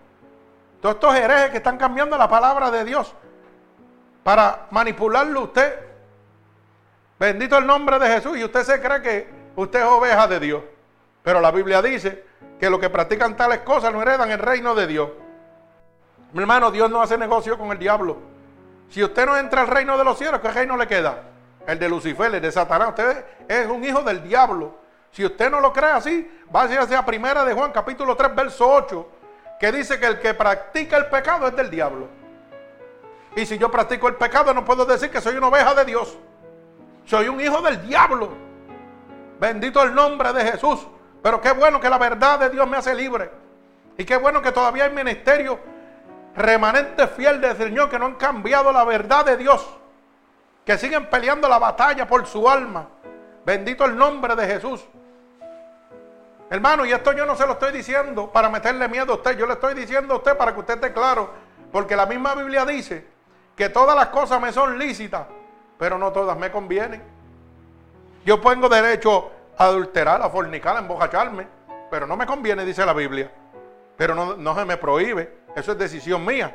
[0.80, 3.14] Todos estos herejes que están cambiando la palabra de Dios
[4.28, 5.74] para manipularlo usted.
[7.18, 8.36] Bendito el nombre de Jesús.
[8.36, 10.62] Y usted se cree que usted es oveja de Dios.
[11.22, 12.26] Pero la Biblia dice
[12.60, 15.08] que los que practican tales cosas no heredan el reino de Dios.
[16.34, 18.18] Mi hermano, Dios no hace negocio con el diablo.
[18.90, 21.22] Si usted no entra al reino de los cielos, ¿qué reino le queda?
[21.66, 22.90] El de Lucifer, el de Satanás.
[22.90, 24.74] Usted es un hijo del diablo.
[25.10, 29.08] Si usted no lo cree así, váyase hacia primera de Juan, capítulo 3, verso 8,
[29.58, 32.18] que dice que el que practica el pecado es del diablo.
[33.36, 36.16] Y si yo practico el pecado, no puedo decir que soy una oveja de Dios.
[37.04, 38.30] Soy un hijo del diablo.
[39.40, 40.86] Bendito el nombre de Jesús.
[41.22, 43.30] Pero qué bueno que la verdad de Dios me hace libre.
[43.96, 45.58] Y qué bueno que todavía hay ministerio
[46.36, 49.66] remanente fiel del Señor que no han cambiado la verdad de Dios.
[50.64, 52.88] Que siguen peleando la batalla por su alma.
[53.44, 54.84] Bendito el nombre de Jesús.
[56.50, 59.36] Hermano, y esto yo no se lo estoy diciendo para meterle miedo a usted.
[59.36, 61.30] Yo le estoy diciendo a usted para que usted esté claro.
[61.72, 63.17] Porque la misma Biblia dice
[63.58, 65.26] que todas las cosas me son lícitas,
[65.76, 67.02] pero no todas me convienen.
[68.24, 71.44] Yo tengo derecho a adulterar, a fornicar, a embojacharme,
[71.90, 73.28] pero no me conviene, dice la Biblia.
[73.96, 76.54] Pero no, no se me prohíbe, eso es decisión mía.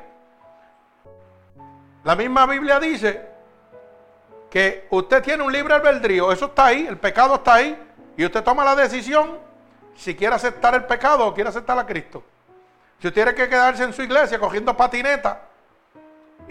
[2.06, 3.22] La misma Biblia dice
[4.50, 7.78] que usted tiene un libre albedrío, eso está ahí, el pecado está ahí,
[8.16, 9.40] y usted toma la decisión
[9.94, 12.24] si quiere aceptar el pecado o quiere aceptar a Cristo.
[13.02, 15.50] Si usted tiene que quedarse en su iglesia cogiendo patineta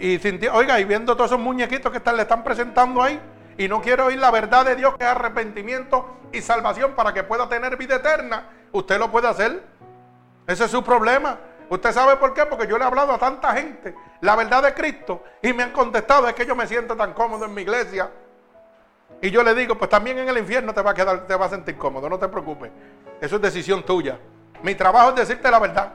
[0.03, 3.17] y oiga, y viendo todos esos muñequitos que le están presentando ahí,
[3.57, 7.23] y no quiere oír la verdad de Dios que es arrepentimiento y salvación para que
[7.23, 9.63] pueda tener vida eterna, usted lo puede hacer.
[10.45, 11.39] Ese es su problema.
[11.69, 12.45] ¿Usted sabe por qué?
[12.45, 15.71] Porque yo le he hablado a tanta gente la verdad de Cristo y me han
[15.71, 18.09] contestado, es que yo me siento tan cómodo en mi iglesia.
[19.21, 21.45] Y yo le digo, pues también en el infierno te va a quedar, te va
[21.45, 22.71] a sentir cómodo, no te preocupes.
[23.21, 24.19] Eso es decisión tuya.
[24.63, 25.93] Mi trabajo es decirte la verdad.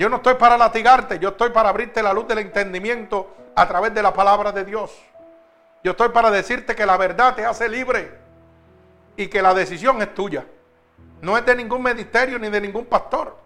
[0.00, 3.92] Yo no estoy para latigarte, yo estoy para abrirte la luz del entendimiento a través
[3.92, 4.98] de la palabra de Dios.
[5.84, 8.10] Yo estoy para decirte que la verdad te hace libre
[9.14, 10.46] y que la decisión es tuya.
[11.20, 13.36] No es de ningún ministerio ni de ningún pastor.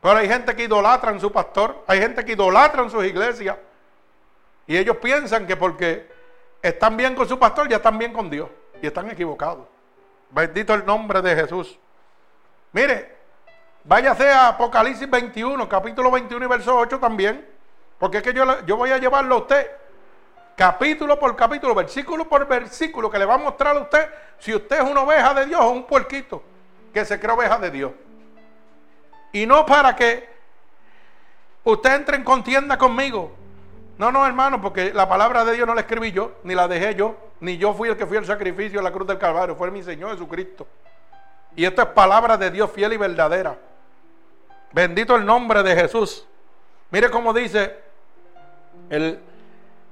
[0.00, 3.56] Pero hay gente que idolatra en su pastor, hay gente que idolatra en sus iglesias.
[4.66, 6.10] Y ellos piensan que porque
[6.60, 8.50] están bien con su pastor, ya están bien con Dios.
[8.82, 9.68] Y están equivocados.
[10.30, 11.78] Bendito el nombre de Jesús.
[12.72, 13.19] Mire,
[13.84, 17.46] Váyase a Apocalipsis 21, capítulo 21 y verso 8 también.
[17.98, 19.70] Porque es que yo, yo voy a llevarlo a usted.
[20.56, 24.08] capítulo por capítulo, versículo por versículo, que le va a mostrar a usted
[24.38, 26.42] si usted es una oveja de Dios o un puerquito
[26.92, 27.92] que se cree oveja de Dios.
[29.32, 30.28] Y no para que
[31.64, 33.32] usted entre en contienda conmigo.
[33.96, 36.94] No, no, hermano, porque la palabra de Dios no la escribí yo, ni la dejé
[36.94, 39.70] yo, ni yo fui el que fui al sacrificio en la cruz del Calvario, fue
[39.70, 40.66] mi Señor Jesucristo.
[41.54, 43.56] Y esto es palabra de Dios fiel y verdadera.
[44.72, 46.26] Bendito el nombre de Jesús.
[46.90, 47.76] Mire cómo dice
[48.88, 49.18] el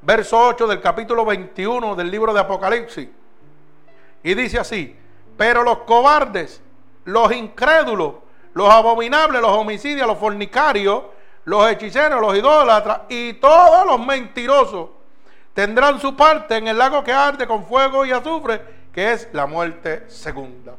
[0.03, 3.09] verso 8 del capítulo 21 del libro de Apocalipsis.
[4.22, 4.97] Y dice así,
[5.37, 6.62] pero los cobardes,
[7.05, 8.14] los incrédulos,
[8.55, 11.05] los abominables, los homicidios, los fornicarios,
[11.45, 14.91] los hechiceros, los idólatras y todos los mentirosos
[15.55, 18.62] tendrán su parte en el lago que arde con fuego y azufre,
[18.93, 20.76] que es la muerte segunda.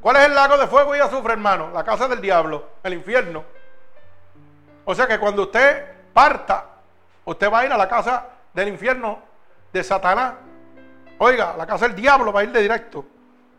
[0.00, 1.70] ¿Cuál es el lago de fuego y azufre, hermano?
[1.72, 3.44] La casa del diablo, el infierno.
[4.84, 6.64] O sea que cuando usted parta,
[7.24, 9.18] usted va a ir a la casa del infierno
[9.72, 10.34] de Satanás.
[11.18, 13.04] Oiga, la casa del diablo va a ir de directo.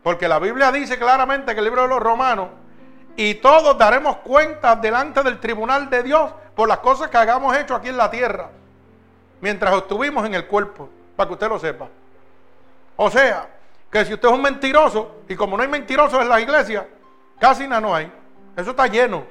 [0.02, 2.48] Porque la Biblia dice claramente que el libro de los romanos,
[3.16, 7.74] y todos daremos cuenta delante del tribunal de Dios por las cosas que hagamos hecho
[7.74, 8.48] aquí en la tierra,
[9.42, 11.88] mientras estuvimos en el cuerpo, para que usted lo sepa.
[12.96, 13.46] O sea,
[13.90, 16.86] que si usted es un mentiroso, y como no hay mentirosos en la iglesia,
[17.40, 18.10] casi nada no hay.
[18.56, 19.24] Eso está lleno.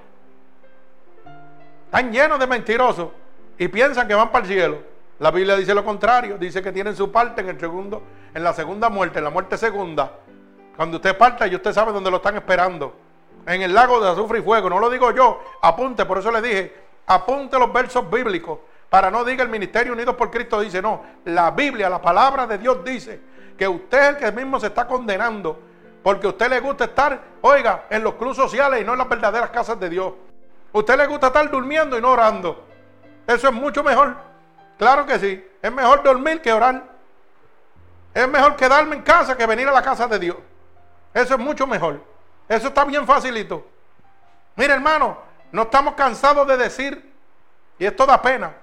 [1.86, 3.10] Están llenos de mentirosos
[3.58, 4.78] y piensan que van para el cielo.
[5.20, 8.04] La Biblia dice lo contrario, dice que tienen su parte en el segundo,
[8.34, 10.12] en la segunda muerte, en la muerte segunda.
[10.76, 12.94] Cuando usted parta y usted sabe dónde lo están esperando.
[13.46, 14.70] En el lago de azufre y fuego.
[14.70, 16.76] No lo digo yo, apunte, por eso le dije,
[17.08, 18.60] apunte los versos bíblicos.
[18.90, 22.58] Para no diga el ministerio unidos por Cristo dice, no, la Biblia, la palabra de
[22.58, 23.30] Dios dice
[23.60, 25.60] que usted es el que mismo se está condenando
[26.02, 29.10] porque a usted le gusta estar, oiga, en los clubes sociales y no en las
[29.10, 30.14] verdaderas casas de Dios.
[30.72, 32.66] Usted le gusta estar durmiendo y no orando.
[33.28, 34.16] Eso es mucho mejor.
[34.78, 35.46] Claro que sí.
[35.62, 36.84] Es mejor dormir que orar.
[38.14, 40.38] Es mejor quedarme en casa que venir a la casa de Dios.
[41.14, 42.02] Eso es mucho mejor.
[42.48, 43.68] Eso está bien facilito.
[44.56, 45.18] Mire, hermano,
[45.52, 47.14] no estamos cansados de decir,
[47.78, 48.54] y esto da pena,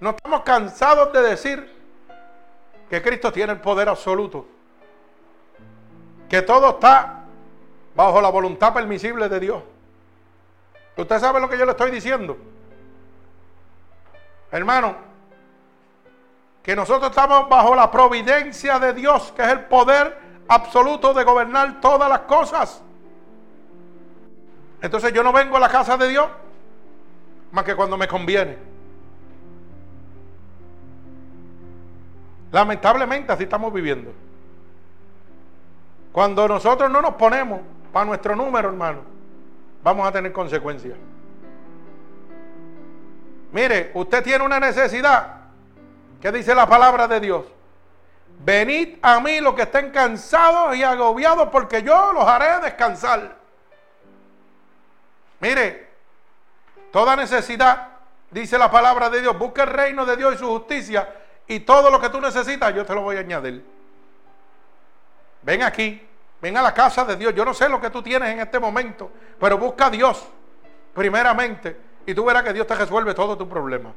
[0.00, 1.79] no estamos cansados de decir
[2.90, 4.44] que Cristo tiene el poder absoluto,
[6.28, 7.22] que todo está
[7.94, 9.62] bajo la voluntad permisible de Dios.
[10.96, 12.36] ¿Usted sabe lo que yo le estoy diciendo?
[14.50, 14.96] Hermano,
[16.64, 20.18] que nosotros estamos bajo la providencia de Dios, que es el poder
[20.48, 22.82] absoluto de gobernar todas las cosas.
[24.82, 26.26] Entonces yo no vengo a la casa de Dios
[27.52, 28.69] más que cuando me conviene.
[32.52, 34.12] Lamentablemente así estamos viviendo.
[36.12, 37.60] Cuando nosotros no nos ponemos
[37.92, 39.00] para nuestro número, hermano,
[39.82, 40.96] vamos a tener consecuencias.
[43.52, 45.36] Mire, usted tiene una necesidad.
[46.20, 47.44] ¿Qué dice la palabra de Dios?
[48.44, 53.36] Venid a mí los que estén cansados y agobiados porque yo los haré descansar.
[55.40, 55.88] Mire,
[56.90, 57.88] toda necesidad,
[58.30, 61.19] dice la palabra de Dios, busca el reino de Dios y su justicia
[61.50, 63.64] y todo lo que tú necesitas yo te lo voy a añadir.
[65.42, 66.00] Ven aquí,
[66.40, 67.34] ven a la casa de Dios.
[67.34, 70.24] Yo no sé lo que tú tienes en este momento, pero busca a Dios
[70.94, 71.76] primeramente
[72.06, 73.92] y tú verás que Dios te resuelve todo tu problema.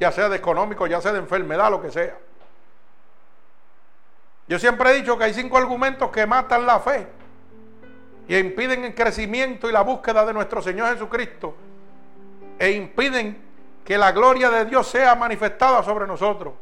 [0.00, 2.16] Ya sea de económico, ya sea de enfermedad, lo que sea.
[4.48, 7.06] Yo siempre he dicho que hay cinco argumentos que matan la fe
[8.28, 11.54] y impiden el crecimiento y la búsqueda de nuestro Señor Jesucristo
[12.58, 13.44] e impiden
[13.84, 16.61] que la gloria de Dios sea manifestada sobre nosotros.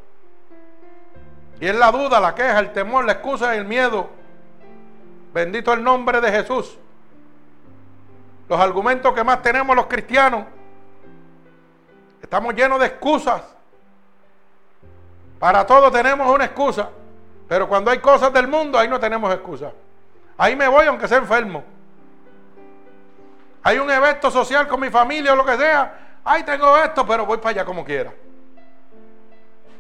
[1.61, 4.09] Y es la duda, la queja, el temor, la excusa y el miedo.
[5.33, 6.79] Bendito el nombre de Jesús.
[8.49, 10.47] Los argumentos que más tenemos los cristianos.
[12.23, 13.43] Estamos llenos de excusas.
[15.39, 16.89] Para todo tenemos una excusa.
[17.49, 19.73] Pero cuando hay cosas del mundo, ahí no tenemos excusa.
[20.39, 21.63] Ahí me voy aunque sea enfermo.
[23.63, 27.27] Hay un evento social con mi familia o lo que sea ay, tengo esto, pero
[27.27, 28.13] voy para allá como quiera.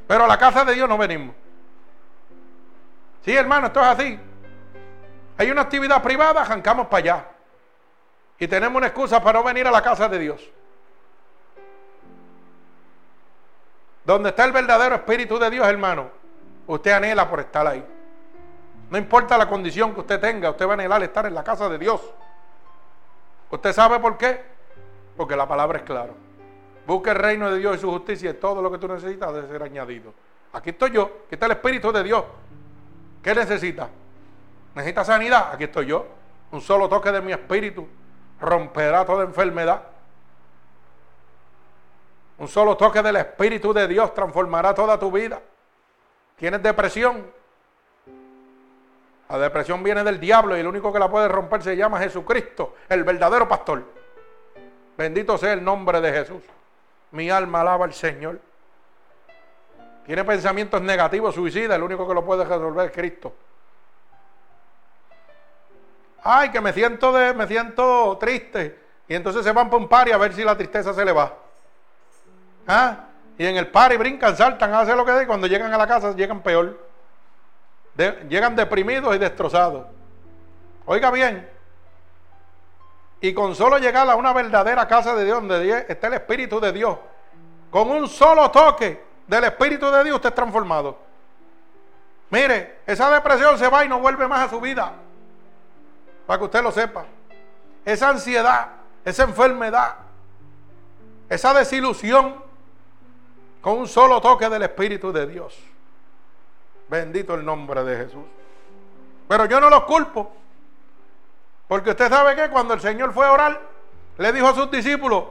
[0.06, 1.34] Pero a la casa de Dios no venimos.
[3.24, 4.18] Sí, hermano, esto es así.
[5.38, 7.26] Hay una actividad privada, arrancamos para allá.
[8.38, 10.50] Y tenemos una excusa para no venir a la casa de Dios.
[14.04, 16.08] Donde está el verdadero Espíritu de Dios, hermano,
[16.66, 17.84] usted anhela por estar ahí.
[18.90, 21.68] No importa la condición que usted tenga, usted va a anhelar estar en la casa
[21.68, 22.00] de Dios.
[23.50, 24.42] ¿Usted sabe por qué?
[25.16, 26.12] Porque la palabra es clara.
[26.86, 29.46] Busca el reino de Dios y su justicia y todo lo que tú necesitas debe
[29.46, 30.12] ser añadido.
[30.52, 32.24] Aquí estoy yo, aquí está el Espíritu de Dios.
[33.22, 33.88] ¿Qué necesita?
[34.74, 35.52] ¿Necesita sanidad?
[35.52, 36.06] Aquí estoy yo.
[36.52, 37.86] Un solo toque de mi espíritu
[38.40, 39.82] romperá toda enfermedad.
[42.38, 45.40] Un solo toque del Espíritu de Dios transformará toda tu vida.
[46.36, 47.26] tienes depresión,
[49.28, 52.76] la depresión viene del diablo y el único que la puede romper se llama Jesucristo,
[52.88, 53.84] el verdadero pastor.
[54.96, 56.42] Bendito sea el nombre de Jesús.
[57.12, 58.40] Mi alma alaba al Señor.
[60.10, 63.32] Tiene pensamientos negativos, suicida, el único que lo puede resolver es Cristo.
[66.24, 68.76] Ay, que me siento de, me siento triste.
[69.06, 71.32] Y entonces se van por un par a ver si la tristeza se le va.
[72.66, 73.04] ¿Ah?
[73.38, 75.78] Y en el par y brincan, saltan, hacen lo que de y cuando llegan a
[75.78, 76.76] la casa llegan peor.
[78.28, 79.86] llegan deprimidos y destrozados.
[80.86, 81.48] Oiga bien.
[83.20, 86.72] Y con solo llegar a una verdadera casa de Dios, donde está el Espíritu de
[86.72, 86.98] Dios,
[87.70, 90.98] con un solo toque del Espíritu de Dios, usted es transformado.
[92.30, 94.92] Mire, esa depresión se va y no vuelve más a su vida.
[96.26, 97.04] Para que usted lo sepa.
[97.84, 98.70] Esa ansiedad,
[99.04, 99.94] esa enfermedad,
[101.28, 102.42] esa desilusión,
[103.60, 105.56] con un solo toque del Espíritu de Dios.
[106.88, 108.24] Bendito el nombre de Jesús.
[109.28, 110.32] Pero yo no los culpo.
[111.68, 113.60] Porque usted sabe que cuando el Señor fue a orar,
[114.18, 115.24] le dijo a sus discípulos,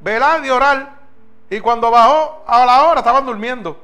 [0.00, 1.01] velad y orar.
[1.52, 3.78] Y cuando bajó a la hora estaban durmiendo.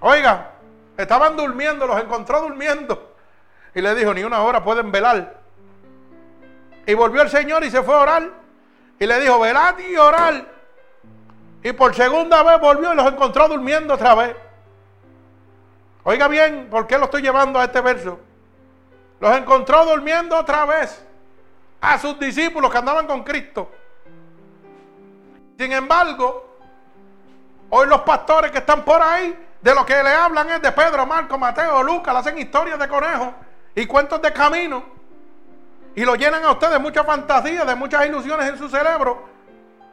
[0.00, 0.52] Oiga,
[0.96, 3.14] estaban durmiendo, los encontró durmiendo.
[3.74, 5.36] Y le dijo, ni una hora pueden velar.
[6.86, 8.30] Y volvió el Señor y se fue a orar.
[8.98, 10.46] Y le dijo, velad y orar.
[11.62, 14.34] Y por segunda vez volvió y los encontró durmiendo otra vez.
[16.04, 18.18] Oiga bien, ¿por qué lo estoy llevando a este verso?
[19.20, 21.04] Los encontró durmiendo otra vez
[21.82, 23.70] a sus discípulos que andaban con Cristo.
[25.58, 26.56] Sin embargo,
[27.70, 31.06] hoy los pastores que están por ahí, de lo que le hablan es de Pedro,
[31.06, 33.28] Marco, Mateo, Lucas, le hacen historias de conejos
[33.74, 34.82] y cuentos de camino.
[35.94, 39.32] Y lo llenan a ustedes de mucha fantasía, de muchas ilusiones en su cerebro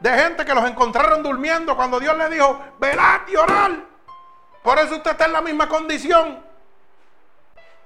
[0.00, 3.72] de gente que los encontraron durmiendo cuando Dios le dijo, velad y orar.
[4.62, 6.42] Por eso usted está en la misma condición.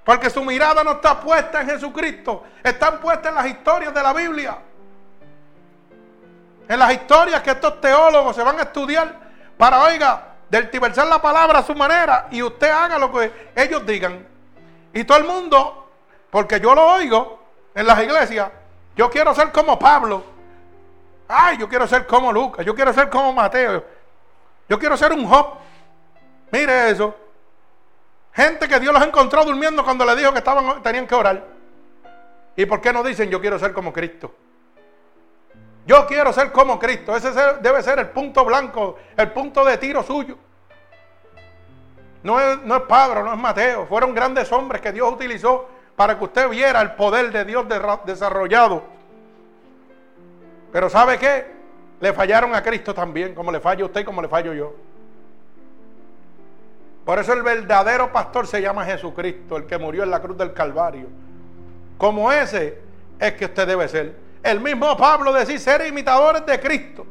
[0.05, 4.13] Porque su mirada no está puesta en Jesucristo, están puestas en las historias de la
[4.13, 4.59] Biblia.
[6.69, 9.15] En las historias que estos teólogos se van a estudiar
[9.57, 14.27] para, oiga, deltiversar la palabra a su manera y usted haga lo que ellos digan.
[14.93, 15.91] Y todo el mundo,
[16.31, 17.41] porque yo lo oigo
[17.75, 18.51] en las iglesias,
[18.97, 20.25] yo quiero ser como Pablo.
[21.29, 23.85] Ay, yo quiero ser como Lucas, yo quiero ser como Mateo,
[24.69, 25.55] yo quiero ser un Job.
[26.51, 27.15] Mire eso.
[28.33, 31.45] Gente que Dios los encontró durmiendo cuando le dijo que estaban, tenían que orar.
[32.57, 34.33] ¿Y por qué no dicen yo quiero ser como Cristo?
[35.87, 37.15] Yo quiero ser como Cristo.
[37.15, 37.31] Ese
[37.61, 40.39] debe ser el punto blanco, el punto de tiro suyo.
[42.23, 42.59] No es,
[42.89, 43.87] Pablo, no es Mateo.
[43.87, 47.67] Fueron grandes hombres que Dios utilizó para que usted viera el poder de Dios
[48.07, 48.95] desarrollado
[50.75, 51.47] pero ¿sabe qué?
[52.01, 54.75] Le fallaron a Cristo también, como le falla usted y como le fallo yo.
[57.05, 60.53] Por eso el verdadero pastor se llama Jesucristo, el que murió en la cruz del
[60.53, 61.07] Calvario.
[61.97, 62.81] Como ese
[63.21, 64.17] es que usted debe ser.
[64.45, 67.07] El mismo Pablo decía ser imitadores de Cristo.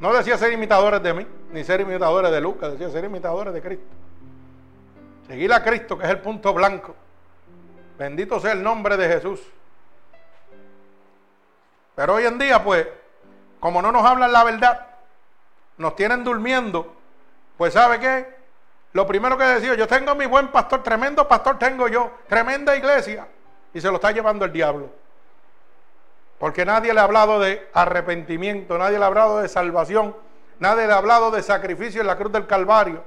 [0.00, 3.60] No decía ser imitadores de mí, ni ser imitadores de Lucas, decía ser imitadores de
[3.60, 3.86] Cristo.
[5.26, 6.96] Seguir a Cristo, que es el punto blanco.
[7.98, 9.42] Bendito sea el nombre de Jesús.
[11.94, 12.86] Pero hoy en día, pues,
[13.60, 14.86] como no nos hablan la verdad,
[15.76, 16.96] nos tienen durmiendo,
[17.58, 18.34] pues ¿sabe qué?
[18.94, 23.28] Lo primero que decía, yo tengo mi buen pastor, tremendo pastor tengo yo, tremenda iglesia,
[23.78, 24.90] y se lo está llevando el diablo.
[26.38, 30.14] Porque nadie le ha hablado de arrepentimiento, nadie le ha hablado de salvación,
[30.58, 33.02] nadie le ha hablado de sacrificio en la cruz del Calvario,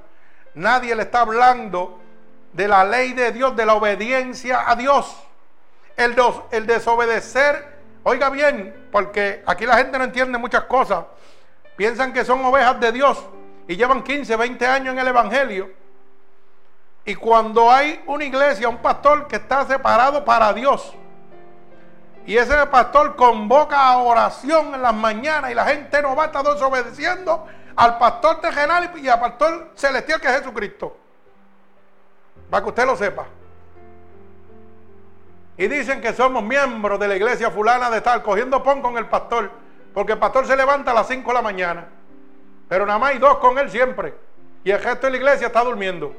[0.54, 1.98] nadie le está hablando
[2.52, 5.16] de la ley de Dios, de la obediencia a Dios.
[5.96, 6.16] El,
[6.50, 7.72] el desobedecer
[8.04, 11.04] Oiga bien, porque aquí la gente no entiende muchas cosas.
[11.76, 13.24] Piensan que son ovejas de Dios
[13.68, 15.70] y llevan 15, 20 años en el Evangelio.
[17.04, 20.94] Y cuando hay una iglesia, un pastor que está separado para Dios,
[22.24, 26.26] y ese pastor convoca a oración en las mañanas y la gente no va a
[26.26, 30.96] estar desobedeciendo al pastor terrenal y al pastor celestial que es Jesucristo.
[32.48, 33.26] Para que usted lo sepa.
[35.56, 39.06] Y dicen que somos miembros de la iglesia fulana de tal, cogiendo pon con el
[39.06, 39.50] pastor.
[39.92, 41.86] Porque el pastor se levanta a las 5 de la mañana.
[42.68, 44.14] Pero nada más hay dos con él siempre.
[44.64, 46.14] Y el resto de la iglesia está durmiendo.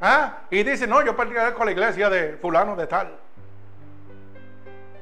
[0.00, 0.38] ¿Ah?
[0.50, 3.14] Y dicen, no, yo perdí con la iglesia de fulano de tal.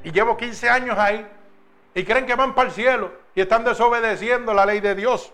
[0.03, 1.25] Y llevo 15 años ahí.
[1.93, 3.11] Y creen que van para el cielo.
[3.33, 5.31] Y están desobedeciendo la ley de Dios.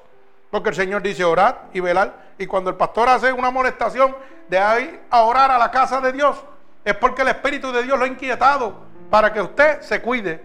[0.51, 2.13] Porque el Señor dice orar y velar.
[2.37, 4.15] Y cuando el pastor hace una molestación
[4.47, 6.37] de ahí a orar a la casa de Dios,
[6.83, 8.75] es porque el Espíritu de Dios lo ha inquietado
[9.09, 10.43] para que usted se cuide.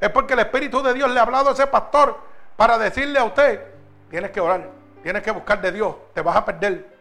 [0.00, 2.18] Es porque el Espíritu de Dios le ha hablado a ese pastor
[2.56, 3.76] para decirle a usted
[4.10, 4.70] Tienes que orar,
[5.02, 6.95] tienes que buscar de Dios, te vas a perder.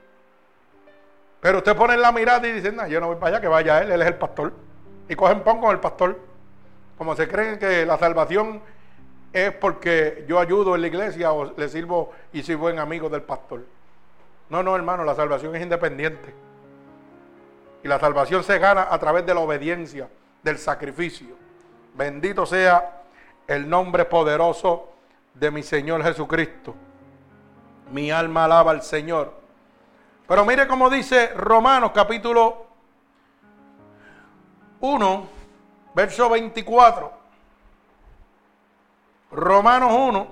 [1.42, 3.82] Pero usted pone la mirada y dice, no, yo no voy para allá, que vaya
[3.82, 4.54] él, él es el pastor.
[5.08, 6.20] Y cogen pon con el pastor.
[6.98, 8.62] Como se creen que la salvación
[9.34, 13.22] es porque yo ayudo en la iglesia o le sirvo y soy buen amigo del
[13.22, 13.66] pastor.
[14.50, 16.34] No, no, hermano, la salvación es independiente.
[17.84, 20.08] Y la salvación se gana a través de la obediencia,
[20.42, 21.36] del sacrificio.
[21.96, 23.04] Bendito sea
[23.48, 24.90] el nombre poderoso
[25.34, 26.74] de mi Señor Jesucristo.
[27.92, 29.45] Mi alma alaba al Señor.
[30.28, 32.66] Pero mire cómo dice Romanos capítulo
[34.80, 35.28] 1,
[35.94, 37.12] verso 24.
[39.32, 40.28] Romanos 1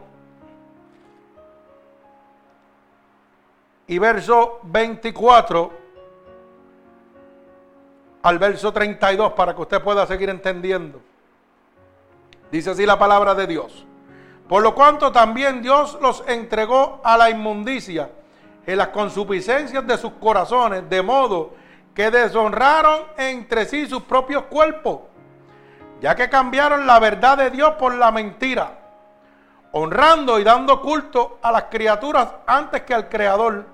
[3.88, 5.72] y verso 24
[8.24, 11.02] al verso 32 para que usted pueda seguir entendiendo.
[12.52, 13.86] Dice así la palabra de Dios.
[14.48, 18.10] Por lo cuanto también Dios los entregó a la inmundicia
[18.66, 21.53] en las consuficiencias de sus corazones, de modo
[21.93, 25.01] que deshonraron entre sí sus propios cuerpos,
[26.01, 28.80] ya que cambiaron la verdad de Dios por la mentira,
[29.72, 33.66] honrando y dando culto a las criaturas antes que al Creador,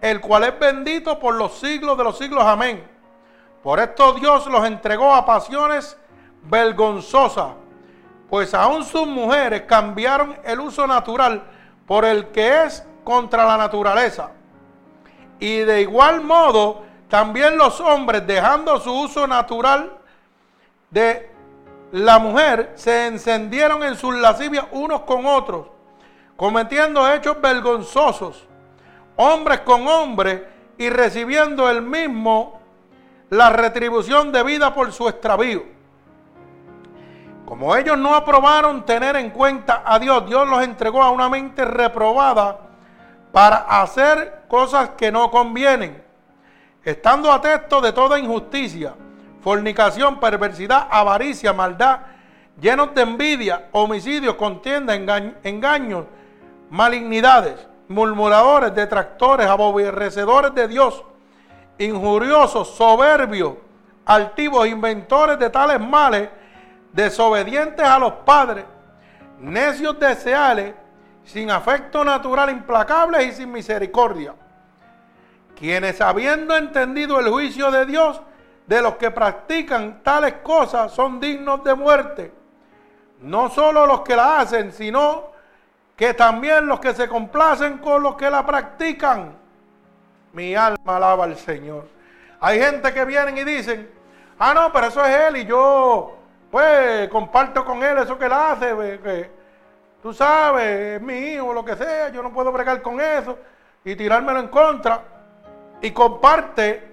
[0.00, 2.44] el cual es bendito por los siglos de los siglos.
[2.44, 2.84] Amén.
[3.62, 5.96] Por esto Dios los entregó a pasiones
[6.42, 7.50] vergonzosas,
[8.28, 11.44] pues aún sus mujeres cambiaron el uso natural
[11.86, 14.30] por el que es contra la naturaleza.
[15.38, 19.92] Y de igual modo, también los hombres, dejando su uso natural
[20.90, 21.30] de
[21.92, 25.66] la mujer, se encendieron en sus lascivias unos con otros,
[26.36, 28.46] cometiendo hechos vergonzosos,
[29.16, 30.42] hombres con hombres,
[30.78, 32.60] y recibiendo el mismo
[33.30, 35.62] la retribución debida por su extravío.
[37.44, 41.64] Como ellos no aprobaron tener en cuenta a Dios, Dios los entregó a una mente
[41.64, 42.71] reprobada
[43.32, 46.02] para hacer cosas que no convienen,
[46.84, 48.94] estando atentos de toda injusticia,
[49.40, 52.00] fornicación, perversidad, avaricia, maldad,
[52.60, 56.04] llenos de envidia, homicidios, contienda, engaños,
[56.70, 61.02] malignidades, murmuradores, detractores, aborrecedores de Dios,
[61.78, 63.54] injuriosos, soberbios,
[64.04, 66.28] altivos, inventores de tales males,
[66.92, 68.64] desobedientes a los padres,
[69.38, 70.74] necios deseales,
[71.24, 74.34] sin afecto natural, implacables y sin misericordia.
[75.56, 78.20] Quienes habiendo entendido el juicio de Dios,
[78.66, 82.32] de los que practican tales cosas son dignos de muerte.
[83.20, 85.30] No solo los que la hacen, sino
[85.96, 89.36] que también los que se complacen con los que la practican.
[90.32, 91.86] Mi alma alaba al Señor.
[92.40, 93.88] Hay gente que vienen y dicen,
[94.38, 96.16] ah, no, pero eso es Él y yo,
[96.50, 99.30] pues, comparto con Él eso que Él hace.
[100.02, 103.38] Tú sabes, es mi hijo, lo que sea, yo no puedo bregar con eso
[103.84, 105.00] y tirármelo en contra.
[105.80, 106.92] Y comparte,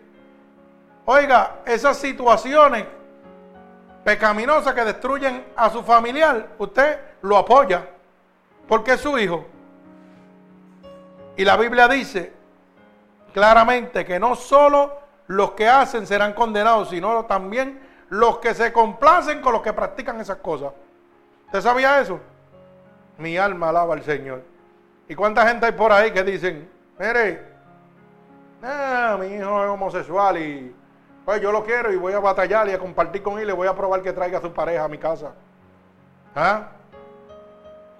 [1.05, 2.85] oiga, esas situaciones
[4.03, 7.87] pecaminosas que destruyen a su familiar, usted lo apoya
[8.67, 9.45] porque es su hijo.
[11.35, 12.33] Y la Biblia dice
[13.33, 17.79] claramente que no solo los que hacen serán condenados, sino también
[18.09, 20.71] los que se complacen con los que practican esas cosas.
[21.45, 22.19] ¿Usted sabía eso?
[23.19, 24.41] Mi alma alaba al Señor.
[25.07, 27.43] ¿Y cuánta gente hay por ahí que dicen, mire,
[28.63, 30.75] ah, mi hijo es homosexual y
[31.25, 33.53] pues yo lo quiero y voy a batallar y a compartir con él y le
[33.53, 35.33] voy a probar que traiga a su pareja a mi casa?
[36.35, 36.69] ¿Ah?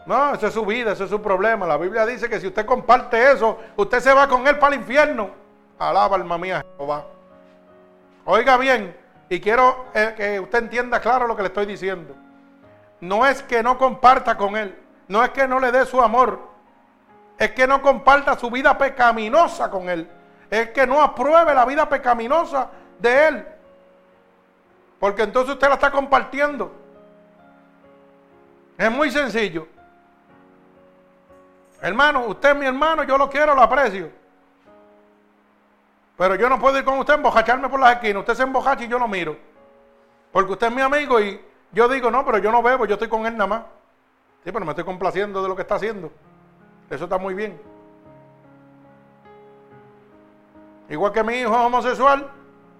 [0.05, 1.67] No, esa es su vida, ese es su problema.
[1.67, 4.81] La Biblia dice que si usted comparte eso, usted se va con él para el
[4.81, 5.29] infierno.
[5.77, 7.05] Alaba alma mía Jehová.
[8.25, 8.95] Oiga bien,
[9.29, 12.15] y quiero eh, que usted entienda claro lo que le estoy diciendo.
[13.01, 14.75] No es que no comparta con él,
[15.09, 16.39] no es que no le dé su amor,
[17.37, 20.09] es que no comparta su vida pecaminosa con él,
[20.49, 23.47] es que no apruebe la vida pecaminosa de él.
[24.99, 26.71] Porque entonces usted la está compartiendo.
[28.77, 29.67] Es muy sencillo.
[31.81, 34.11] Hermano, usted es mi hermano, yo lo quiero, lo aprecio.
[36.17, 38.19] Pero yo no puedo ir con usted a por las esquinas.
[38.19, 39.37] Usted se embojacha y yo lo miro.
[40.31, 41.41] Porque usted es mi amigo y
[41.71, 43.61] yo digo, no, pero yo no bebo, yo estoy con él nada más.
[44.43, 46.11] Sí, pero me estoy complaciendo de lo que está haciendo.
[46.89, 47.59] Eso está muy bien.
[50.89, 52.31] Igual que mi hijo es homosexual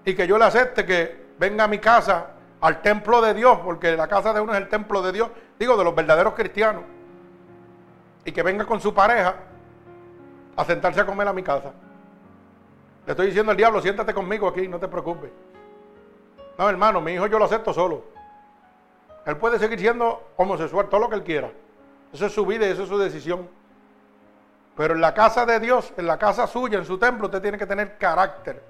[0.04, 2.30] y que yo le acepte que venga a mi casa,
[2.60, 5.76] al templo de Dios, porque la casa de uno es el templo de Dios, digo,
[5.76, 6.82] de los verdaderos cristianos
[8.24, 9.34] y que venga con su pareja
[10.56, 11.72] a sentarse a comer a mi casa.
[13.06, 15.30] Le estoy diciendo al diablo, siéntate conmigo aquí, no te preocupes.
[16.58, 18.04] No, hermano, mi hijo yo lo acepto solo.
[19.30, 21.52] Él puede seguir siendo homosexual, todo lo que él quiera.
[22.12, 23.48] Eso es su vida y eso es su decisión.
[24.76, 27.56] Pero en la casa de Dios, en la casa suya, en su templo, usted tiene
[27.56, 28.60] que tener carácter.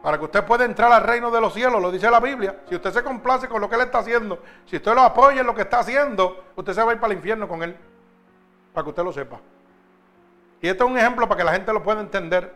[0.00, 2.60] Para que usted pueda entrar al reino de los cielos, lo dice la Biblia.
[2.68, 5.46] Si usted se complace con lo que él está haciendo, si usted lo apoya en
[5.46, 7.76] lo que está haciendo, usted se va a ir para el infierno con él.
[8.72, 9.40] Para que usted lo sepa.
[10.62, 12.54] Y este es un ejemplo para que la gente lo pueda entender.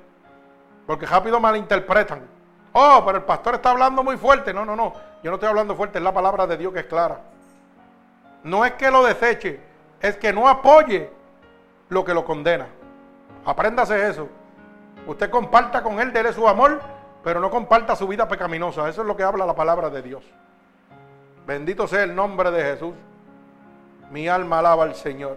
[0.87, 2.34] Porque rápido malinterpretan.
[2.77, 4.53] Oh, pero el pastor está hablando muy fuerte.
[4.53, 4.93] No, no, no.
[5.23, 7.21] Yo no estoy hablando fuerte, es la palabra de Dios que es clara.
[8.43, 9.61] No es que lo deseche,
[10.01, 11.09] es que no apoye
[11.89, 12.67] lo que lo condena.
[13.45, 14.29] Apréndase eso.
[15.07, 16.81] Usted comparta con él, dele su amor,
[17.23, 18.89] pero no comparta su vida pecaminosa.
[18.89, 20.25] Eso es lo que habla la palabra de Dios.
[21.47, 22.95] Bendito sea el nombre de Jesús.
[24.11, 25.37] Mi alma alaba al Señor.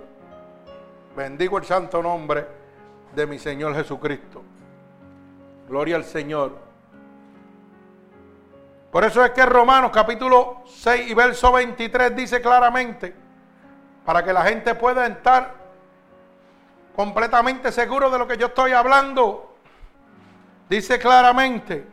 [1.16, 2.48] Bendigo el santo nombre
[3.16, 4.42] de mi Señor Jesucristo.
[5.70, 6.66] Gloria al Señor.
[8.92, 13.14] Por eso es que Romanos capítulo 6 y verso 23 dice claramente,
[14.06, 15.56] para que la gente pueda estar
[16.96, 19.58] completamente seguro de lo que yo estoy hablando,
[20.70, 21.86] dice claramente,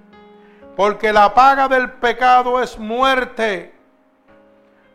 [0.76, 3.74] porque la paga del pecado es muerte,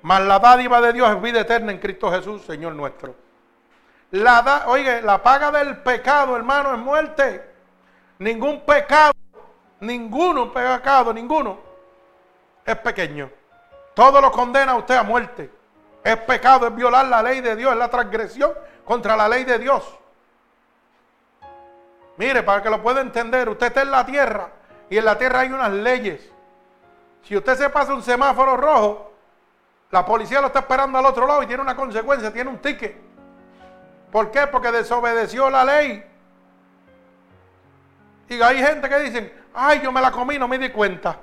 [0.02, 3.14] mas la dádiva de Dios es vida eterna en Cristo Jesús, Señor nuestro.
[4.12, 7.46] La oye, la paga del pecado, hermano, es muerte.
[8.18, 9.14] Ningún pecado,
[9.82, 11.69] ninguno pecado, ninguno
[12.72, 13.30] es pequeño.
[13.94, 15.50] Todo lo condena a usted a muerte.
[16.04, 18.52] Es pecado, es violar la ley de Dios, es la transgresión
[18.86, 19.84] contra la ley de Dios.
[22.18, 24.50] Mire, para que lo pueda entender, usted está en la tierra
[24.90, 26.30] y en la tierra hay unas leyes.
[27.24, 29.14] Si usted se pasa un semáforo rojo,
[29.92, 32.96] la policía lo está esperando al otro lado y tiene una consecuencia, tiene un ticket.
[34.12, 34.48] ¿Por qué?
[34.48, 36.06] Porque desobedeció la ley.
[38.30, 41.18] Y hay gente que dicen, ay, yo me la comí, no me di cuenta.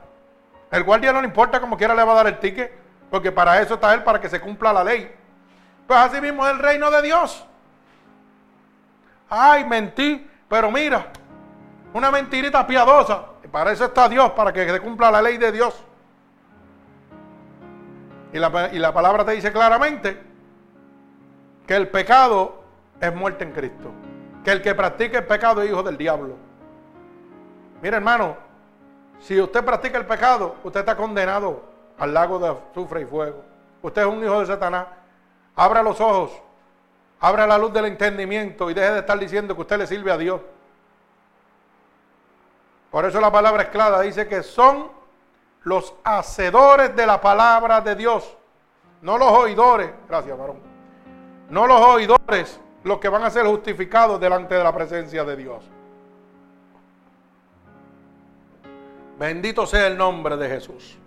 [0.71, 2.73] El guardia no le importa como quiera le va a dar el ticket,
[3.11, 5.15] porque para eso está él, para que se cumpla la ley.
[5.87, 7.47] Pues así mismo es el reino de Dios.
[9.29, 11.07] Ay, mentí, pero mira,
[11.93, 13.25] una mentirita piadosa.
[13.51, 15.83] Para eso está Dios, para que se cumpla la ley de Dios.
[18.33, 20.21] Y la, y la palabra te dice claramente
[21.67, 22.63] que el pecado
[23.01, 23.93] es muerte en Cristo.
[24.45, 26.37] Que el que practique el pecado es hijo del diablo.
[27.83, 28.37] Mira, hermano,
[29.21, 31.63] si usted practica el pecado, usted está condenado
[31.99, 33.43] al lago de azufre y fuego.
[33.83, 34.87] Usted es un hijo de Satanás.
[35.55, 36.33] Abra los ojos,
[37.21, 40.19] abra la luz del entendimiento y deje de estar diciendo que usted le sirve a
[40.19, 40.41] Dios.
[42.91, 44.91] Por eso la palabra es clara, dice que son
[45.63, 48.37] los hacedores de la palabra de Dios,
[49.03, 49.91] no los oidores.
[50.09, 50.59] Gracias, varón.
[51.51, 55.65] No los oidores los que van a ser justificados delante de la presencia de Dios.
[59.19, 60.99] Bendito sea el nombre de Jesús.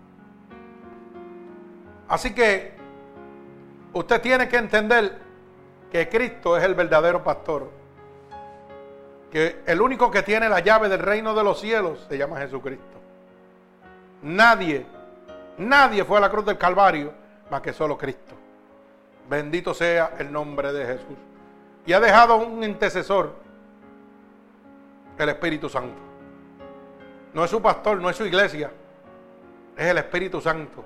[2.07, 2.73] Así que
[3.93, 5.19] usted tiene que entender
[5.91, 7.69] que Cristo es el verdadero pastor.
[9.31, 12.97] Que el único que tiene la llave del reino de los cielos se llama Jesucristo.
[14.23, 14.87] Nadie,
[15.59, 17.13] nadie fue a la cruz del Calvario
[17.51, 18.35] más que solo Cristo.
[19.29, 21.17] Bendito sea el nombre de Jesús.
[21.85, 23.35] Y ha dejado un intercesor,
[25.17, 26.08] el Espíritu Santo.
[27.33, 28.71] No es su pastor, no es su iglesia.
[29.77, 30.83] Es el Espíritu Santo.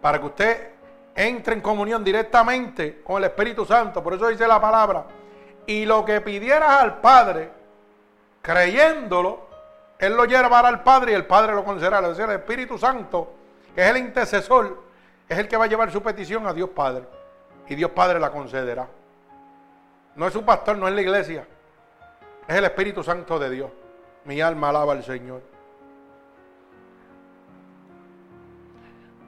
[0.00, 0.74] Para que usted
[1.14, 4.02] entre en comunión directamente con el Espíritu Santo.
[4.02, 5.04] Por eso dice la palabra.
[5.66, 7.50] Y lo que pidieras al Padre,
[8.42, 9.46] creyéndolo,
[9.98, 12.00] Él lo llevará al Padre y el Padre lo concederá.
[12.00, 13.32] Es decir, el Espíritu Santo,
[13.74, 14.82] que es el intercesor,
[15.28, 17.04] es el que va a llevar su petición a Dios Padre.
[17.68, 18.86] Y Dios Padre la concederá.
[20.16, 21.46] No es su pastor, no es la iglesia.
[22.46, 23.70] Es el Espíritu Santo de Dios.
[24.24, 25.53] Mi alma alaba al Señor.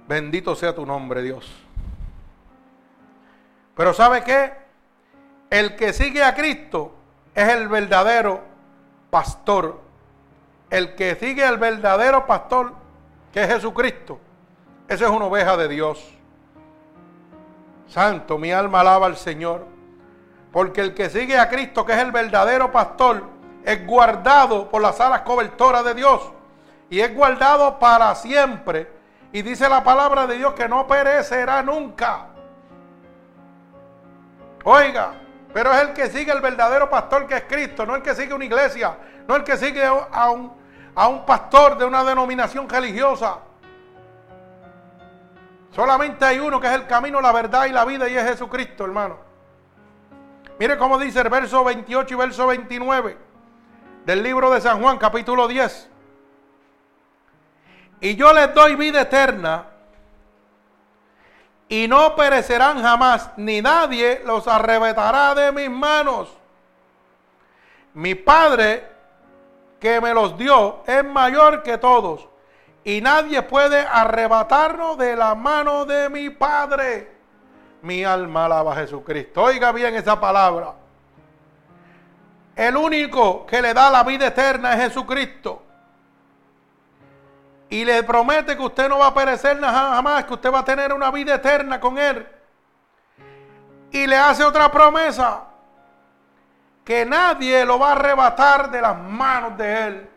[0.09, 1.50] Bendito sea tu nombre, Dios.
[3.74, 4.52] Pero ¿sabe qué?
[5.50, 6.94] El que sigue a Cristo
[7.34, 8.40] es el verdadero
[9.11, 9.80] pastor.
[10.70, 12.72] El que sigue al verdadero pastor,
[13.32, 14.18] que es Jesucristo,
[14.88, 16.12] esa es una oveja de Dios.
[17.88, 19.66] Santo, mi alma alaba al Señor.
[20.52, 23.24] Porque el que sigue a Cristo, que es el verdadero pastor,
[23.64, 26.32] es guardado por las alas cobertoras de Dios.
[26.88, 28.95] Y es guardado para siempre
[29.33, 32.27] y dice la palabra de Dios que no perecerá nunca.
[34.64, 35.14] Oiga,
[35.53, 38.35] pero es el que sigue el verdadero pastor que es Cristo, no el que sigue
[38.35, 38.97] una iglesia,
[39.27, 40.53] no el que sigue a un,
[40.95, 43.39] a un pastor de una denominación religiosa.
[45.74, 48.85] Solamente hay uno que es el camino, la verdad y la vida y es Jesucristo,
[48.85, 49.18] hermano.
[50.59, 53.18] Mire cómo dice el verso 28 y verso 29
[54.07, 55.91] del libro de San Juan, capítulo 10.
[58.01, 59.66] Y yo les doy vida eterna
[61.68, 66.28] y no perecerán jamás, ni nadie los arrebatará de mis manos.
[67.94, 68.86] Mi Padre
[69.80, 72.28] que me los dio es mayor que todos,
[72.84, 77.16] y nadie puede arrebatarnos de la mano de mi Padre.
[77.82, 79.42] Mi alma alaba a Jesucristo.
[79.42, 80.72] Oiga bien esa palabra.
[82.55, 85.66] El único que le da la vida eterna es Jesucristo.
[87.69, 90.93] Y le promete que usted no va a perecer jamás, que usted va a tener
[90.93, 92.27] una vida eterna con Él.
[93.91, 95.45] Y le hace otra promesa,
[96.85, 100.11] que nadie lo va a arrebatar de las manos de Él.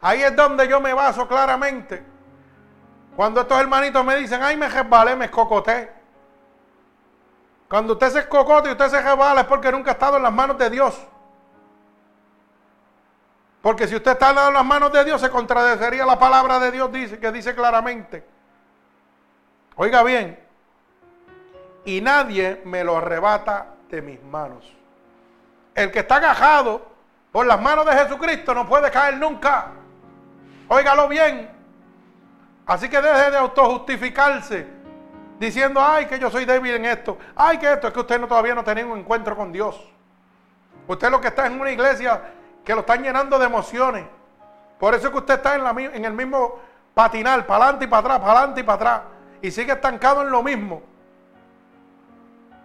[0.00, 2.04] Ahí es donde yo me baso claramente.
[3.14, 5.92] Cuando estos hermanitos me dicen, ay, me resbalé, me escocoté.
[7.68, 10.32] Cuando usted se escocote y usted se resbala es porque nunca ha estado en las
[10.32, 10.96] manos de Dios.
[13.66, 16.92] Porque si usted está en las manos de Dios, se contradecería la palabra de Dios,
[16.92, 18.24] dice, que dice claramente.
[19.74, 20.38] Oiga bien,
[21.84, 24.72] y nadie me lo arrebata de mis manos.
[25.74, 26.86] El que está agajado
[27.32, 29.72] por las manos de Jesucristo no puede caer nunca.
[30.68, 31.50] Óigalo bien.
[32.66, 34.64] Así que deje de autojustificarse
[35.40, 37.18] diciendo, ay, que yo soy débil en esto.
[37.34, 39.92] Ay, que esto es que usted no, todavía no tiene un encuentro con Dios.
[40.86, 42.35] Usted lo que está en una iglesia
[42.66, 44.04] que lo están llenando de emociones.
[44.78, 46.58] Por eso es que usted está en, el mismo
[46.92, 49.00] patinar, para adelante y para atrás, para adelante y para atrás.
[49.40, 50.82] Y sigue estancado en lo mismo.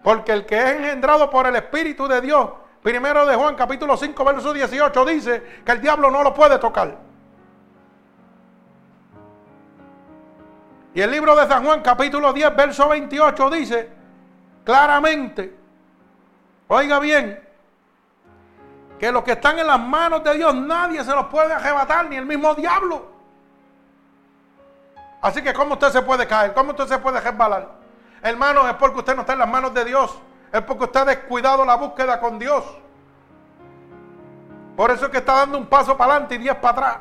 [0.04, 2.50] Porque el que es engendrado por el Espíritu de Dios,
[2.82, 6.98] primero de Juan capítulo 5, verso 18, dice que el diablo no lo puede tocar.
[10.96, 13.90] Y el libro de San Juan capítulo 10, verso 28 dice
[14.64, 15.56] claramente,
[16.68, 17.51] oiga bien,
[19.02, 22.18] que los que están en las manos de Dios nadie se los puede arrebatar, ni
[22.18, 23.08] el mismo diablo.
[25.20, 26.54] Así que ¿cómo usted se puede caer?
[26.54, 27.68] ¿Cómo usted se puede resbalar?
[28.22, 30.16] Hermano, es porque usted no está en las manos de Dios.
[30.54, 32.64] Es porque usted ha descuidado la búsqueda con Dios.
[34.76, 36.98] Por eso es que está dando un paso para adelante y diez para atrás.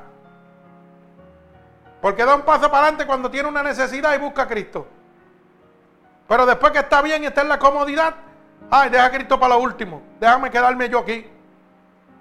[2.01, 4.87] Porque da un paso para adelante cuando tiene una necesidad y busca a Cristo.
[6.27, 8.15] Pero después que está bien y está en la comodidad,
[8.71, 10.01] ay, deja a Cristo para lo último.
[10.19, 11.31] Déjame quedarme yo aquí.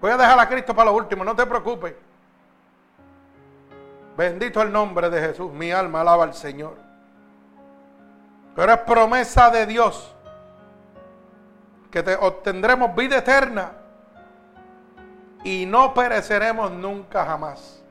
[0.01, 1.93] Voy a dejar a Cristo para lo último, no te preocupes.
[4.15, 5.51] Bendito el nombre de Jesús.
[5.51, 6.75] Mi alma alaba al Señor.
[8.55, 10.13] Pero es promesa de Dios
[11.89, 13.71] que te obtendremos vida eterna
[15.43, 17.81] y no pereceremos nunca jamás.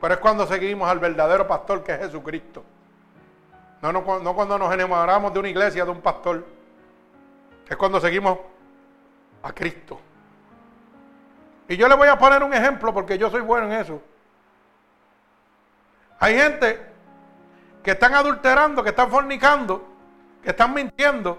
[0.00, 2.64] Pero es cuando seguimos al verdadero pastor que es Jesucristo.
[3.82, 6.44] No, no, no cuando nos enamoramos de una iglesia, de un pastor.
[7.68, 8.38] Es cuando seguimos
[9.42, 10.00] a Cristo.
[11.70, 14.02] Y yo le voy a poner un ejemplo porque yo soy bueno en eso.
[16.18, 16.84] Hay gente
[17.84, 19.86] que están adulterando, que están fornicando,
[20.42, 21.38] que están mintiendo.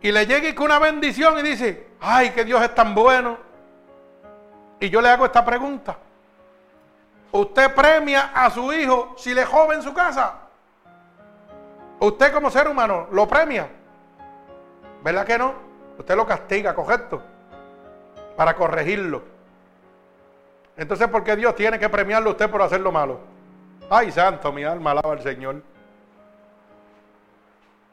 [0.00, 3.36] Y le llega con una bendición y dice, ay, que Dios es tan bueno.
[4.78, 5.96] Y yo le hago esta pregunta.
[7.32, 10.34] ¿Usted premia a su hijo si le joven en su casa?
[11.98, 13.68] ¿Usted como ser humano lo premia?
[15.02, 15.52] ¿Verdad que no?
[15.98, 17.31] Usted lo castiga, correcto
[18.36, 19.22] para corregirlo.
[20.76, 23.20] Entonces, ¿por qué Dios tiene que premiarlo a usted por hacer lo malo?
[23.90, 25.62] Ay, santo, mi alma alaba al Señor.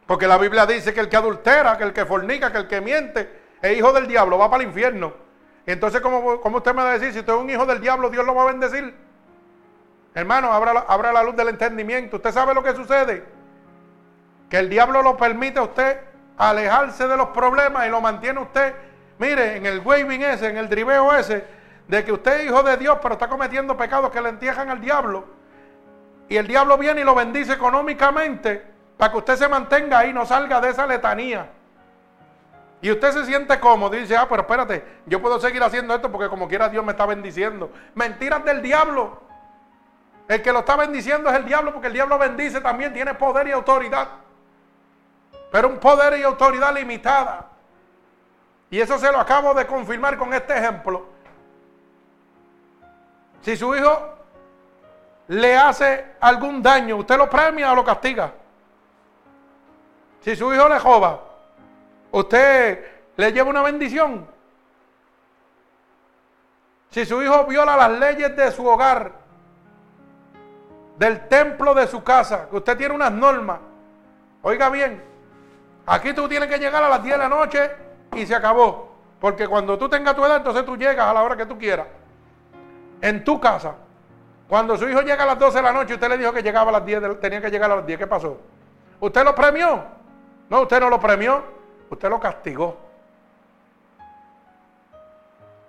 [0.07, 2.81] Porque la Biblia dice que el que adultera, que el que fornica, que el que
[2.81, 3.29] miente,
[3.61, 5.13] es hijo del diablo, va para el infierno.
[5.65, 8.09] Entonces, ¿cómo, cómo usted me va a decir, si usted es un hijo del diablo,
[8.09, 8.95] Dios lo va a bendecir?
[10.15, 12.15] Hermano, abra abra la luz del entendimiento.
[12.15, 13.23] ¿Usted sabe lo que sucede?
[14.49, 15.99] Que el diablo lo permite a usted
[16.37, 18.73] alejarse de los problemas y lo mantiene usted
[19.19, 21.45] Mire, en el waving ese, en el driveo ese,
[21.87, 24.79] de que usted es hijo de Dios, pero está cometiendo pecados que le entierran al
[24.79, 25.25] diablo.
[26.29, 28.65] Y el diablo viene y lo bendice económicamente
[28.97, 31.49] para que usted se mantenga ahí, no salga de esa letanía.
[32.81, 36.09] Y usted se siente cómodo y dice, ah, pero espérate, yo puedo seguir haciendo esto
[36.09, 37.71] porque como quiera Dios me está bendiciendo.
[37.95, 39.21] Mentiras del diablo.
[40.29, 43.47] El que lo está bendiciendo es el diablo porque el diablo bendice también, tiene poder
[43.49, 44.07] y autoridad.
[45.51, 47.48] Pero un poder y autoridad limitada.
[48.71, 51.05] Y eso se lo acabo de confirmar con este ejemplo.
[53.41, 54.15] Si su hijo
[55.27, 58.31] le hace algún daño, ¿usted lo premia o lo castiga?
[60.21, 61.19] Si su hijo le joba,
[62.11, 64.27] ¿usted le lleva una bendición?
[66.91, 69.13] Si su hijo viola las leyes de su hogar,
[70.97, 73.59] del templo de su casa, que usted tiene unas normas,
[74.41, 75.01] oiga bien,
[75.85, 78.89] aquí tú tienes que llegar a las 10 de la noche y se acabó.
[79.19, 81.87] Porque cuando tú tengas tu edad, entonces tú llegas a la hora que tú quieras.
[83.01, 83.75] En tu casa.
[84.47, 86.69] Cuando su hijo llega a las 12 de la noche, usted le dijo que llegaba
[86.69, 87.99] a las 10, tenía que llegar a las 10.
[87.99, 88.39] ¿Qué pasó?
[88.99, 89.83] ¿Usted lo premió?
[90.49, 91.43] No, usted no lo premió,
[91.89, 92.77] usted lo castigó.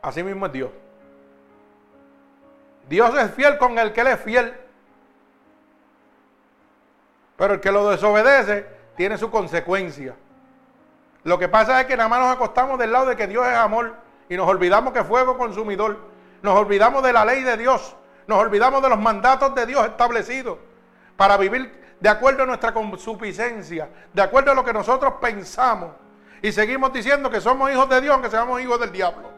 [0.01, 0.71] Así mismo es Dios.
[2.89, 4.55] Dios es fiel con el que Él es fiel.
[7.37, 8.67] Pero el que lo desobedece
[8.97, 10.15] tiene su consecuencia.
[11.25, 13.57] Lo que pasa es que nada más nos acostamos del lado de que Dios es
[13.57, 13.95] amor
[14.29, 15.99] y nos olvidamos que fuego consumidor.
[16.43, 17.95] Nos olvidamos de la ley de Dios.
[18.27, 20.59] Nos olvidamos de los mandatos de Dios establecidos
[21.17, 25.91] para vivir de acuerdo a nuestra consuficiencia, de acuerdo a lo que nosotros pensamos.
[26.41, 29.29] Y seguimos diciendo que somos hijos de Dios aunque seamos hijos del diablo.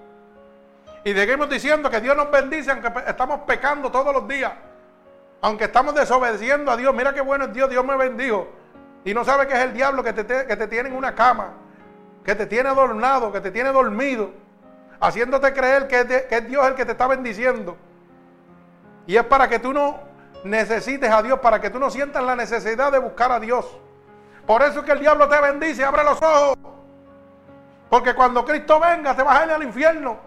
[1.04, 4.52] Y seguimos diciendo que Dios nos bendice aunque estamos pecando todos los días.
[5.40, 6.94] Aunque estamos desobedeciendo a Dios.
[6.94, 8.48] Mira qué bueno es Dios, Dios me bendijo.
[9.04, 11.54] Y no sabe que es el diablo que te, que te tiene en una cama,
[12.24, 14.30] que te tiene adornado, que te tiene dormido,
[15.00, 17.76] haciéndote creer que que es Dios el que te está bendiciendo.
[19.06, 19.98] Y es para que tú no
[20.44, 23.66] necesites a Dios, para que tú no sientas la necesidad de buscar a Dios.
[24.46, 26.56] Por eso es que el diablo te bendice, abre los ojos.
[27.88, 30.18] Porque cuando Cristo venga te vas a ir al infierno.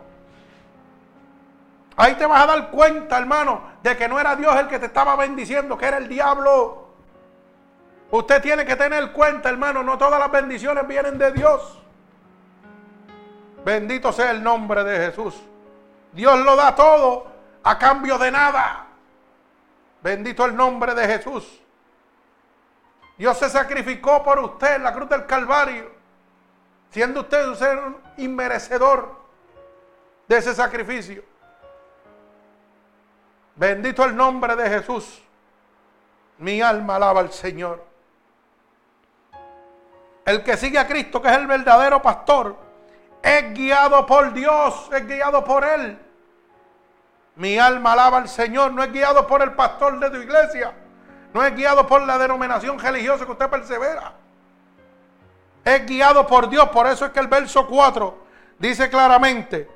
[1.97, 4.87] Ahí te vas a dar cuenta, hermano, de que no era Dios el que te
[4.87, 6.89] estaba bendiciendo, que era el diablo.
[8.11, 11.81] Usted tiene que tener cuenta, hermano, no todas las bendiciones vienen de Dios.
[13.65, 15.33] Bendito sea el nombre de Jesús.
[16.11, 17.25] Dios lo da todo
[17.63, 18.85] a cambio de nada.
[20.03, 21.61] Bendito el nombre de Jesús.
[23.17, 25.91] Dios se sacrificó por usted en la cruz del Calvario,
[26.91, 27.79] siendo usted un ser
[28.17, 29.15] inmerecedor
[30.27, 31.23] de ese sacrificio.
[33.55, 35.23] Bendito el nombre de Jesús.
[36.37, 37.83] Mi alma alaba al Señor.
[40.23, 42.64] El que sigue a Cristo, que es el verdadero pastor,
[43.25, 45.97] es guiado por Dios, es guiado por Él.
[47.35, 50.73] Mi alma alaba al Señor, no es guiado por el pastor de tu iglesia,
[51.33, 54.13] no es guiado por la denominación religiosa que usted persevera.
[55.63, 58.15] Es guiado por Dios, por eso es que el verso 4
[58.59, 59.67] dice claramente,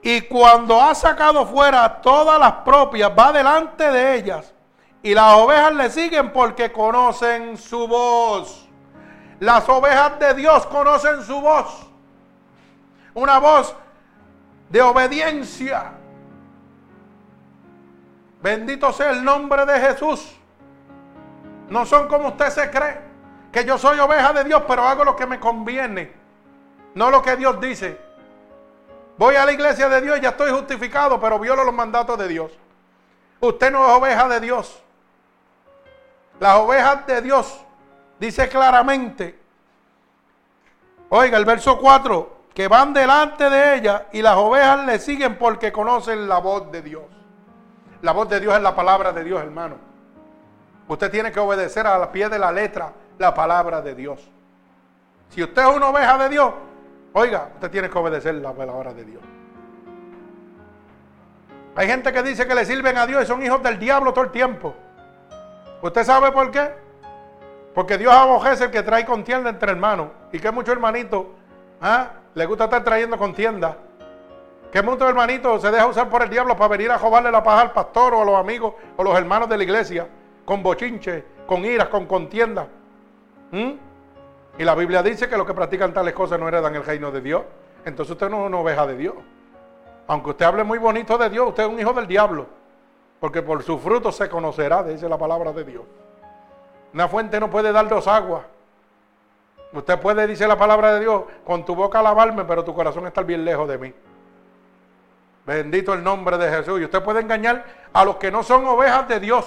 [0.00, 4.54] y cuando ha sacado fuera todas las propias, va delante de ellas,
[5.02, 8.65] y las ovejas le siguen porque conocen su voz.
[9.40, 11.86] Las ovejas de Dios conocen su voz.
[13.14, 13.74] Una voz
[14.68, 15.92] de obediencia.
[18.42, 20.36] Bendito sea el nombre de Jesús.
[21.68, 23.00] No son como usted se cree,
[23.50, 26.12] que yo soy oveja de Dios, pero hago lo que me conviene,
[26.94, 28.00] no lo que Dios dice.
[29.18, 32.28] Voy a la iglesia de Dios y ya estoy justificado, pero violo los mandatos de
[32.28, 32.52] Dios.
[33.40, 34.80] Usted no es oveja de Dios.
[36.38, 37.65] Las ovejas de Dios
[38.18, 39.38] dice claramente,
[41.08, 45.70] oiga el verso 4, que van delante de ella y las ovejas le siguen porque
[45.72, 47.04] conocen la voz de Dios.
[48.02, 49.76] La voz de Dios es la palabra de Dios, hermano.
[50.88, 54.30] Usted tiene que obedecer a pie de la letra la palabra de Dios.
[55.28, 56.52] Si usted es una oveja de Dios,
[57.12, 59.22] oiga, usted tiene que obedecer la palabra de Dios.
[61.74, 64.24] Hay gente que dice que le sirven a Dios y son hijos del diablo todo
[64.24, 64.74] el tiempo.
[65.82, 66.85] ¿Usted sabe por qué?
[67.76, 70.08] Porque Dios abojece el que trae contienda entre hermanos.
[70.32, 71.26] Y que muchos hermanitos
[71.82, 72.08] ¿ah?
[72.34, 73.76] Le gusta estar trayendo contienda.
[74.72, 77.60] Que muchos hermanitos se deja usar por el diablo para venir a jobarle la paja
[77.60, 80.08] al pastor o a los amigos o los hermanos de la iglesia.
[80.46, 82.66] Con bochinche, con iras, con contienda.
[83.50, 83.72] ¿Mm?
[84.56, 87.20] Y la Biblia dice que los que practican tales cosas no heredan el reino de
[87.20, 87.42] Dios.
[87.84, 89.16] Entonces usted no es una oveja de Dios.
[90.06, 92.46] Aunque usted hable muy bonito de Dios, usted es un hijo del diablo.
[93.20, 95.82] Porque por su fruto se conocerá, dice la palabra de Dios.
[96.96, 98.46] Una fuente no puede dar dos aguas.
[99.70, 103.20] Usted puede, dice la palabra de Dios, con tu boca alabarme, pero tu corazón está
[103.20, 103.92] bien lejos de mí.
[105.44, 106.80] Bendito el nombre de Jesús.
[106.80, 109.44] Y usted puede engañar a los que no son ovejas de Dios.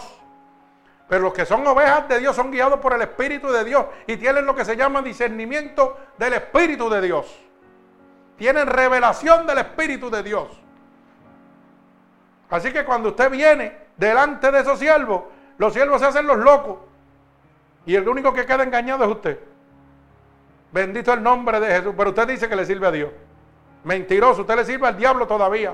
[1.07, 4.17] Pero los que son ovejas de Dios son guiados por el Espíritu de Dios y
[4.17, 7.35] tienen lo que se llama discernimiento del Espíritu de Dios.
[8.37, 10.49] Tienen revelación del Espíritu de Dios.
[12.51, 15.23] Así que cuando usted viene delante de esos siervos,
[15.57, 16.88] los siervos se hacen los locos.
[17.89, 19.39] Y el único que queda engañado es usted.
[20.71, 21.95] Bendito el nombre de Jesús.
[21.97, 23.09] Pero usted dice que le sirve a Dios.
[23.83, 25.73] Mentiroso, usted le sirve al diablo todavía.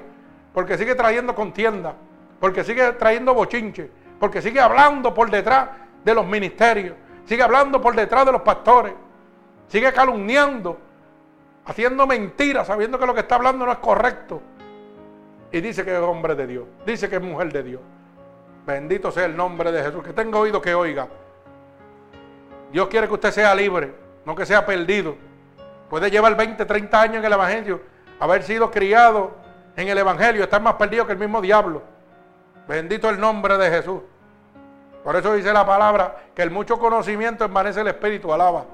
[0.54, 1.94] Porque sigue trayendo contienda.
[2.40, 3.92] Porque sigue trayendo bochinche.
[4.18, 5.72] Porque sigue hablando por detrás
[6.06, 6.96] de los ministerios.
[7.26, 8.94] Sigue hablando por detrás de los pastores.
[9.68, 10.80] Sigue calumniando.
[11.66, 14.42] Haciendo mentiras, sabiendo que lo que está hablando no es correcto.
[15.52, 16.64] Y dice que es hombre de Dios.
[16.86, 17.82] Dice que es mujer de Dios.
[18.66, 20.02] Bendito sea el nombre de Jesús.
[20.02, 21.10] Que tenga oído que oiga.
[22.72, 25.16] Dios quiere que usted sea libre no que sea perdido.
[25.90, 27.82] Puede llevar 20, 30 años en el Evangelio,
[28.20, 29.36] haber sido criado
[29.76, 31.84] en el Evangelio, estar más perdido que el mismo diablo.
[32.68, 34.02] Bendito el nombre de Jesús.
[35.04, 38.66] Por eso dice la palabra que el mucho conocimiento envanece el espíritu, alaba.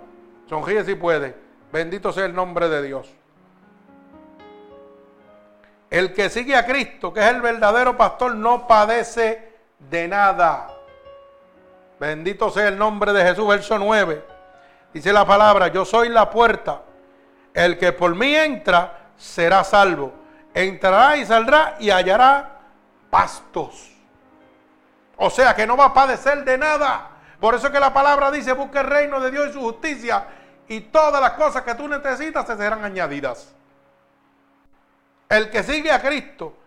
[0.48, 1.36] Sonríe si puede.
[1.74, 3.14] Bendito sea el nombre de Dios.
[5.90, 10.70] El que sigue a Cristo, que es el verdadero pastor, no padece de nada.
[12.02, 14.26] Bendito sea el nombre de Jesús, verso 9.
[14.92, 16.82] Dice la palabra, yo soy la puerta.
[17.54, 20.12] El que por mí entra será salvo.
[20.52, 22.58] Entrará y saldrá y hallará
[23.12, 23.92] pastos.
[25.16, 27.08] O sea que no va a padecer de nada.
[27.40, 30.26] Por eso que la palabra dice, busque el reino de Dios y su justicia
[30.68, 33.54] y todas las cosas que tú necesitas te serán añadidas.
[35.30, 36.58] El que sigue a Cristo,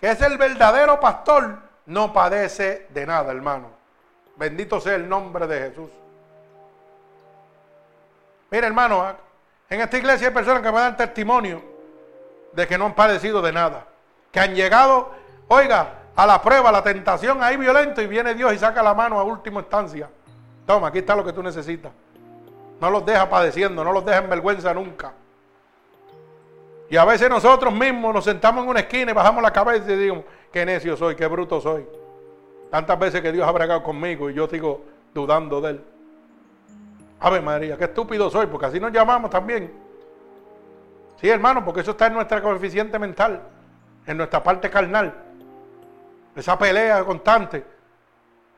[0.00, 1.56] que es el verdadero pastor,
[1.86, 3.75] no padece de nada, hermano.
[4.36, 5.90] Bendito sea el nombre de Jesús.
[8.50, 9.16] Mira, hermano, ¿ah?
[9.68, 11.62] en esta iglesia hay personas que me dan testimonio
[12.52, 13.86] de que no han padecido de nada.
[14.30, 15.10] Que han llegado,
[15.48, 18.94] oiga, a la prueba, a la tentación ahí violento y viene Dios y saca la
[18.94, 20.08] mano a última instancia.
[20.66, 21.92] Toma, aquí está lo que tú necesitas.
[22.80, 25.12] No los deja padeciendo, no los deja en vergüenza nunca.
[26.88, 29.96] Y a veces nosotros mismos nos sentamos en una esquina y bajamos la cabeza y
[29.96, 31.86] decimos, qué necio soy, qué bruto soy.
[32.70, 35.84] Tantas veces que Dios ha bregado conmigo y yo sigo dudando de Él.
[37.20, 39.72] Ave María, qué estúpido soy, porque así nos llamamos también.
[41.20, 43.40] Sí, hermano, porque eso está en nuestra coeficiente mental,
[44.06, 45.14] en nuestra parte carnal.
[46.34, 47.64] Esa pelea constante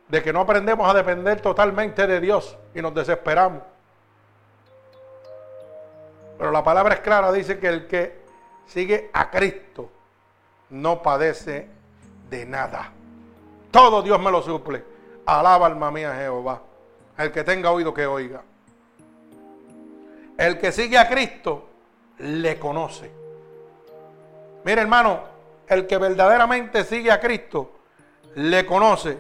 [0.09, 3.63] de que no aprendemos a depender totalmente de Dios y nos desesperamos.
[6.39, 8.21] Pero la palabra es clara, dice que el que
[8.67, 9.91] sigue a Cristo
[10.71, 11.69] no padece
[12.29, 12.93] de nada.
[13.71, 14.85] Todo Dios me lo suple.
[15.27, 16.63] Alaba alma mía Jehová.
[17.17, 18.43] El que tenga oído que oiga.
[20.37, 21.69] El que sigue a Cristo
[22.19, 23.11] le conoce.
[24.65, 25.21] Mire hermano,
[25.67, 27.73] el que verdaderamente sigue a Cristo
[28.37, 29.19] le conoce.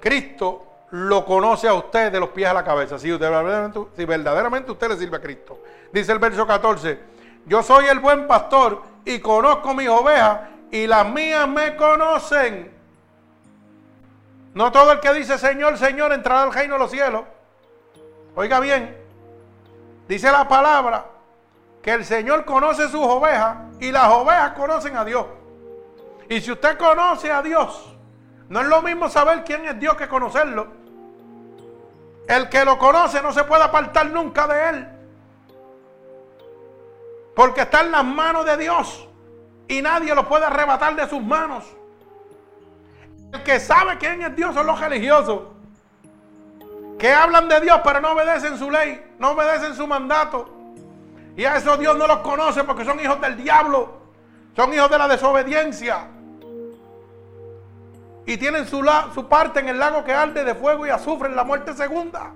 [0.00, 2.98] Cristo lo conoce a usted de los pies a la cabeza.
[2.98, 5.60] Si, verdaderamente, si verdaderamente usted le sirve a Cristo.
[5.92, 6.98] Dice el verso 14,
[7.46, 10.40] yo soy el buen pastor y conozco mis ovejas
[10.70, 12.76] y las mías me conocen.
[14.54, 17.24] No todo el que dice Señor, Señor entrará al reino de los cielos.
[18.34, 18.96] Oiga bien,
[20.06, 21.06] dice la palabra
[21.82, 25.26] que el Señor conoce sus ovejas y las ovejas conocen a Dios.
[26.28, 27.96] Y si usted conoce a Dios,
[28.48, 30.68] no es lo mismo saber quién es Dios que conocerlo.
[32.26, 34.88] El que lo conoce no se puede apartar nunca de él.
[37.34, 39.07] Porque está en las manos de Dios.
[39.68, 41.64] Y nadie lo puede arrebatar de sus manos.
[43.32, 45.42] El que sabe quién es Dios son los religiosos.
[46.98, 49.14] Que hablan de Dios pero no obedecen su ley.
[49.18, 50.48] No obedecen su mandato.
[51.36, 53.98] Y a eso Dios no los conoce porque son hijos del diablo.
[54.56, 56.08] Son hijos de la desobediencia
[58.28, 58.84] y tienen su,
[59.14, 62.30] su parte en el lago que arde de fuego y azufre en la muerte segunda.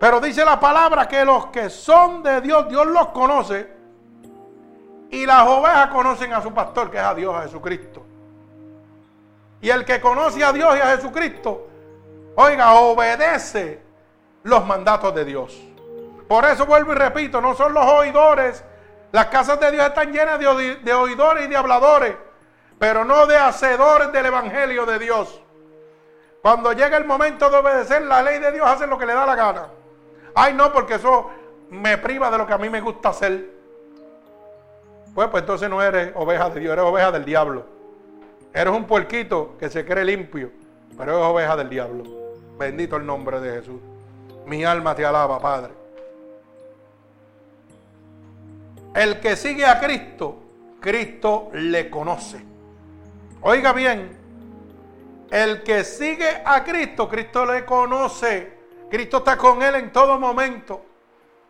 [0.00, 3.72] Pero dice la palabra que los que son de Dios, Dios los conoce.
[5.14, 8.04] Y las ovejas conocen a su pastor, que es a Dios, a Jesucristo.
[9.60, 11.68] Y el que conoce a Dios y a Jesucristo,
[12.34, 13.80] oiga, obedece
[14.42, 15.56] los mandatos de Dios.
[16.26, 18.64] Por eso vuelvo y repito, no son los oidores.
[19.12, 22.16] Las casas de Dios están llenas de, oidores y de habladores
[22.76, 25.40] pero no de hacedores del Evangelio de Dios.
[26.42, 29.24] Cuando llega el momento de obedecer la ley de Dios, hacen lo que le da
[29.24, 29.68] la gana.
[30.34, 31.30] Ay, no, porque eso
[31.70, 33.53] me priva de lo que a mí me gusta hacer.
[35.14, 37.66] Pues, pues entonces no eres oveja de Dios, eres oveja del diablo.
[38.52, 40.50] Eres un puerquito que se cree limpio,
[40.96, 42.04] pero es oveja del diablo.
[42.58, 43.80] Bendito el nombre de Jesús.
[44.46, 45.72] Mi alma te alaba, Padre.
[48.94, 50.36] El que sigue a Cristo,
[50.80, 52.44] Cristo le conoce.
[53.40, 54.16] Oiga bien,
[55.30, 58.52] el que sigue a Cristo, Cristo le conoce.
[58.88, 60.84] Cristo está con él en todo momento.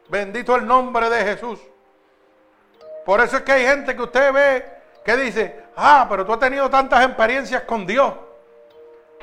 [0.09, 1.61] Bendito el nombre de Jesús.
[3.05, 4.65] Por eso es que hay gente que usted ve
[5.05, 8.15] que dice, ah, pero tú has tenido tantas experiencias con Dios.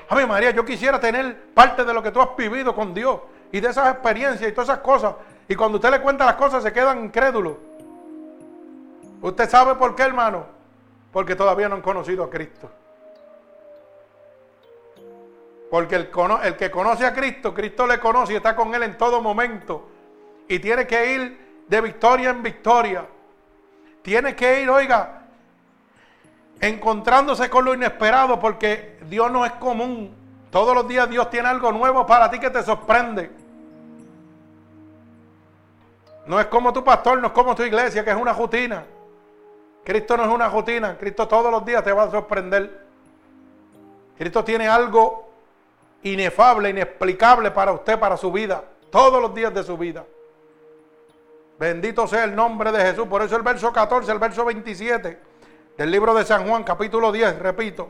[0.10, 3.20] Ave María, yo quisiera tener parte de lo que tú has vivido con Dios
[3.52, 5.16] y de esas experiencias y todas esas cosas.
[5.48, 7.56] Y cuando usted le cuenta las cosas se quedan incrédulos.
[9.22, 10.46] ¿Usted sabe por qué, hermano?
[11.12, 12.70] Porque todavía no han conocido a Cristo.
[15.70, 16.10] Porque el,
[16.44, 19.88] el, que conoce a Cristo, Cristo le conoce y está con Él en todo momento.
[20.48, 23.06] Y tiene que ir de victoria en victoria.
[24.02, 25.22] Tiene que ir, oiga,
[26.60, 30.16] encontrándose con lo inesperado porque Dios no es común.
[30.50, 33.32] Todos los días Dios tiene algo nuevo para ti que te sorprende.
[36.26, 38.84] No es como tu pastor, no es como tu iglesia, que es una rutina.
[39.84, 42.86] Cristo no es una rutina, Cristo todos los días te va a sorprender.
[44.18, 45.32] Cristo tiene algo
[46.04, 50.06] inefable, inexplicable para usted, para su vida, todos los días de su vida.
[51.62, 53.08] Bendito sea el nombre de Jesús.
[53.08, 55.20] Por eso el verso 14, el verso 27
[55.78, 57.88] del libro de San Juan, capítulo 10, repito.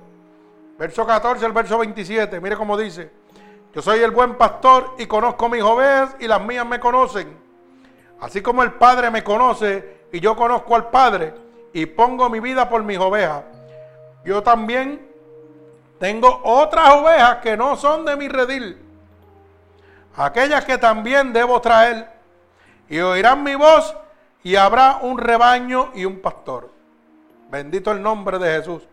[0.78, 2.42] Verso 14, el verso 27.
[2.42, 3.10] Mire cómo dice.
[3.74, 7.34] Yo soy el buen pastor y conozco mis ovejas y las mías me conocen.
[8.20, 11.34] Así como el Padre me conoce y yo conozco al Padre
[11.72, 13.44] y pongo mi vida por mis ovejas.
[14.26, 15.08] Yo también
[15.98, 18.82] tengo otras ovejas que no son de mi redil.
[20.18, 22.21] Aquellas que también debo traer.
[22.92, 23.96] Y oirán mi voz
[24.44, 26.70] y habrá un rebaño y un pastor.
[27.50, 28.84] Bendito el nombre de Jesús.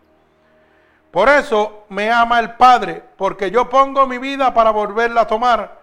[1.11, 5.81] Por eso me ama el Padre, porque yo pongo mi vida para volverla a tomar.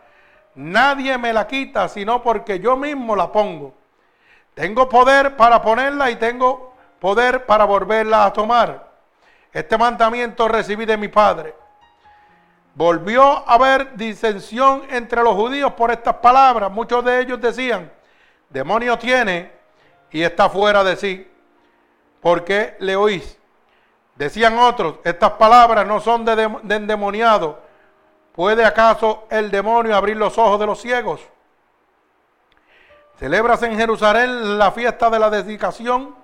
[0.55, 3.75] Nadie me la quita, sino porque yo mismo la pongo.
[4.55, 8.93] Tengo poder para ponerla y tengo poder para volverla a tomar.
[9.53, 11.55] Este mandamiento recibí de mi Padre.
[12.75, 16.73] Volvió a haber disensión entre los judíos por estas palabras.
[16.73, 17.93] Muchos de ellos decían,
[18.49, 19.53] demonio tiene
[20.11, 21.31] y está fuera de sí.
[22.21, 23.39] ¿Por qué le oís?
[24.17, 27.61] Decían otros, estas palabras no son de, endemoniado.
[28.33, 31.21] ¿Puede acaso el demonio abrir los ojos de los ciegos?
[33.19, 36.15] Celebras en Jerusalén la fiesta de la dedicación.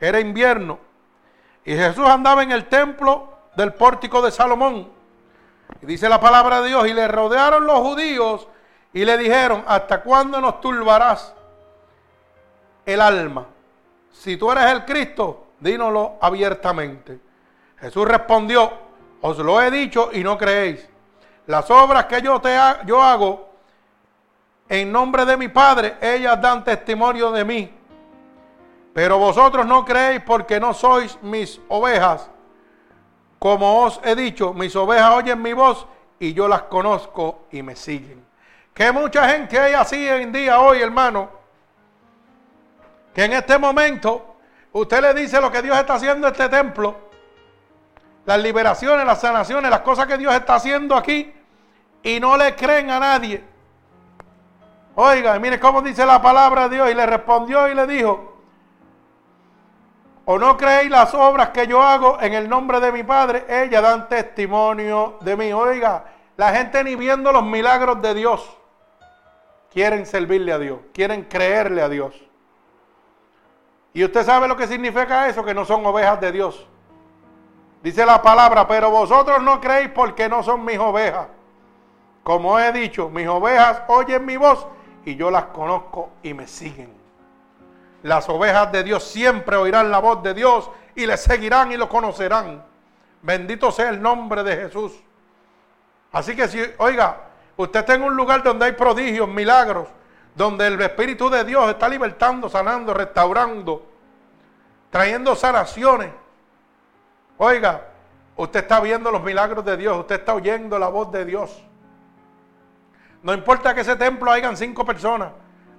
[0.00, 0.78] Era invierno.
[1.64, 4.90] Y Jesús andaba en el templo del pórtico de Salomón.
[5.80, 6.86] Y dice la palabra de Dios.
[6.88, 8.48] Y le rodearon los judíos
[8.92, 11.34] y le dijeron, ¿hasta cuándo nos turbarás
[12.84, 13.46] el alma?
[14.10, 17.18] Si tú eres el Cristo, dínoslo abiertamente.
[17.80, 18.70] Jesús respondió,
[19.20, 20.88] os lo he dicho y no creéis.
[21.46, 22.56] Las obras que yo, te
[22.86, 23.50] yo hago
[24.68, 27.74] en nombre de mi Padre, ellas dan testimonio de mí.
[28.94, 32.30] Pero vosotros no creéis porque no sois mis ovejas.
[33.38, 35.86] Como os he dicho, mis ovejas oyen mi voz
[36.18, 38.24] y yo las conozco y me siguen.
[38.72, 41.41] Que mucha gente hay así en día hoy, hermano,
[43.14, 44.36] que en este momento
[44.72, 47.12] usted le dice lo que Dios está haciendo en este templo
[48.24, 51.32] las liberaciones, las sanaciones, las cosas que Dios está haciendo aquí
[52.02, 53.42] y no le creen a nadie.
[54.94, 58.32] Oiga, mire cómo dice la palabra de Dios y le respondió y le dijo,
[60.24, 63.82] o no creéis las obras que yo hago en el nombre de mi Padre, ellas
[63.82, 65.52] dan testimonio de mí.
[65.52, 66.04] Oiga,
[66.36, 68.56] la gente ni viendo los milagros de Dios
[69.72, 72.14] quieren servirle a Dios, quieren creerle a Dios.
[73.94, 76.66] Y usted sabe lo que significa eso, que no son ovejas de Dios.
[77.82, 81.26] Dice la palabra, pero vosotros no creéis porque no son mis ovejas.
[82.22, 84.66] Como he dicho, mis ovejas oyen mi voz
[85.04, 86.92] y yo las conozco y me siguen.
[88.02, 91.88] Las ovejas de Dios siempre oirán la voz de Dios y le seguirán y lo
[91.88, 92.64] conocerán.
[93.22, 94.92] Bendito sea el nombre de Jesús.
[96.12, 97.16] Así que si, oiga,
[97.56, 99.88] usted está en un lugar donde hay prodigios, milagros,
[100.34, 103.86] donde el Espíritu de Dios está libertando, sanando, restaurando,
[104.90, 106.10] trayendo sanaciones.
[107.38, 107.88] Oiga,
[108.36, 111.62] usted está viendo los milagros de Dios, usted está oyendo la voz de Dios.
[113.22, 115.32] No importa que ese templo hayan cinco personas,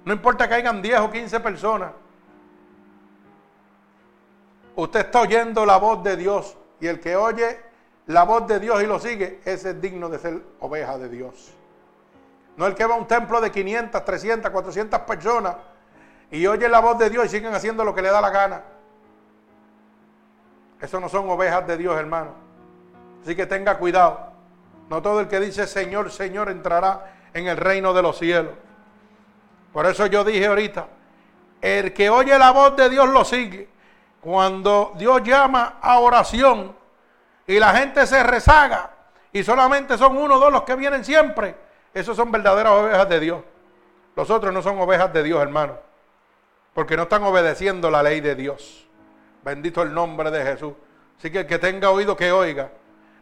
[0.04, 1.92] no importa que hayan diez o quince personas.
[4.76, 7.60] Usted está oyendo la voz de Dios y el que oye
[8.06, 11.52] la voz de Dios y lo sigue, ese es digno de ser oveja de Dios.
[12.56, 15.56] No el que va a un templo de 500, 300, 400 personas
[16.30, 18.62] y oye la voz de Dios y siguen haciendo lo que le da la gana.
[20.80, 22.32] Eso no son ovejas de Dios, hermano.
[23.22, 24.32] Así que tenga cuidado.
[24.88, 28.52] No todo el que dice Señor, Señor entrará en el reino de los cielos.
[29.72, 30.86] Por eso yo dije ahorita,
[31.60, 33.68] el que oye la voz de Dios lo sigue.
[34.20, 36.76] Cuando Dios llama a oración
[37.46, 38.90] y la gente se rezaga
[39.32, 41.63] y solamente son uno o dos los que vienen siempre,
[41.94, 43.42] esos son verdaderas ovejas de Dios.
[44.16, 45.78] Los otros no son ovejas de Dios, hermano,
[46.74, 48.86] porque no están obedeciendo la ley de Dios.
[49.44, 50.74] Bendito el nombre de Jesús.
[51.18, 52.70] Así que el que tenga oído que oiga.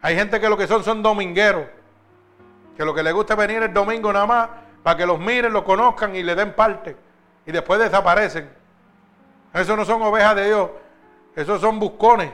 [0.01, 1.67] Hay gente que lo que son son domingueros.
[2.77, 4.49] Que lo que le gusta venir el domingo nada más
[4.83, 6.97] para que los miren, los conozcan y le den parte.
[7.47, 8.51] Y después desaparecen.
[9.53, 10.71] Esos no son ovejas de Dios.
[11.37, 12.31] Esos son buscones.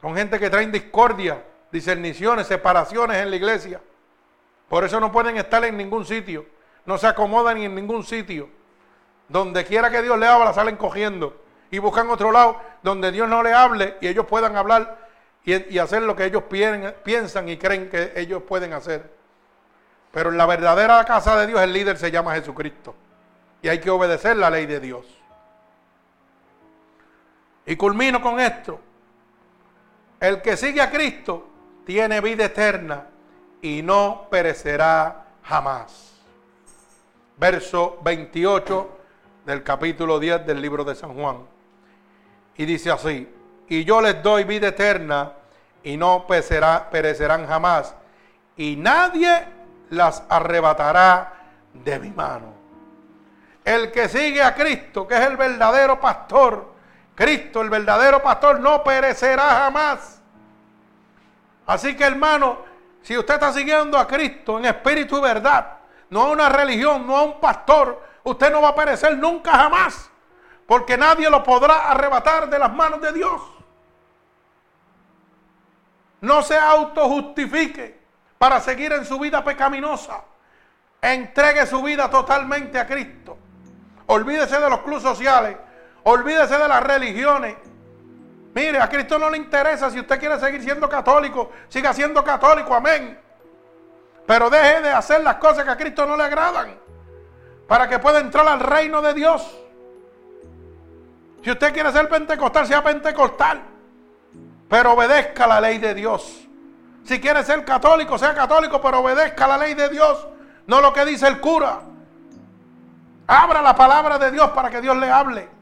[0.00, 3.80] Son gente que traen discordia, discerniciones, separaciones en la iglesia.
[4.68, 6.46] Por eso no pueden estar en ningún sitio.
[6.84, 8.48] No se acomodan en ningún sitio.
[9.28, 13.42] Donde quiera que Dios le habla, salen cogiendo y buscan otro lado donde Dios no
[13.42, 15.06] le hable y ellos puedan hablar
[15.44, 16.44] y, hacer lo que ellos
[17.02, 19.10] piensan y creen que ellos pueden hacer.
[20.12, 22.94] Pero en la verdadera casa de Dios el líder se llama Jesucristo
[23.62, 25.06] y hay que obedecer la ley de Dios.
[27.64, 28.80] Y culmino con esto.
[30.20, 31.48] El que sigue a Cristo
[31.84, 33.06] tiene vida eterna
[33.66, 36.12] y no perecerá jamás.
[37.36, 38.90] Verso 28
[39.44, 41.38] del capítulo 10 del libro de San Juan.
[42.56, 43.28] Y dice así,
[43.66, 45.32] y yo les doy vida eterna
[45.82, 47.92] y no perecerán jamás,
[48.56, 49.44] y nadie
[49.90, 51.32] las arrebatará
[51.74, 52.54] de mi mano.
[53.64, 56.72] El que sigue a Cristo, que es el verdadero pastor,
[57.16, 60.22] Cristo, el verdadero pastor, no perecerá jamás.
[61.66, 62.75] Así que hermano,
[63.06, 65.74] si usted está siguiendo a Cristo en espíritu y verdad,
[66.10, 70.10] no a una religión, no a un pastor, usted no va a perecer nunca jamás,
[70.66, 73.40] porque nadie lo podrá arrebatar de las manos de Dios.
[76.20, 77.96] No se autojustifique
[78.38, 80.24] para seguir en su vida pecaminosa.
[81.00, 83.38] Entregue su vida totalmente a Cristo.
[84.06, 85.56] Olvídese de los clubes sociales.
[86.02, 87.54] Olvídese de las religiones.
[88.56, 92.74] Mire, a Cristo no le interesa si usted quiere seguir siendo católico, siga siendo católico,
[92.74, 93.20] amén.
[94.26, 96.74] Pero deje de hacer las cosas que a Cristo no le agradan
[97.68, 99.46] para que pueda entrar al reino de Dios.
[101.44, 103.60] Si usted quiere ser pentecostal, sea pentecostal,
[104.70, 106.48] pero obedezca la ley de Dios.
[107.04, 110.26] Si quiere ser católico, sea católico, pero obedezca la ley de Dios,
[110.66, 111.80] no lo que dice el cura.
[113.26, 115.55] Abra la palabra de Dios para que Dios le hable.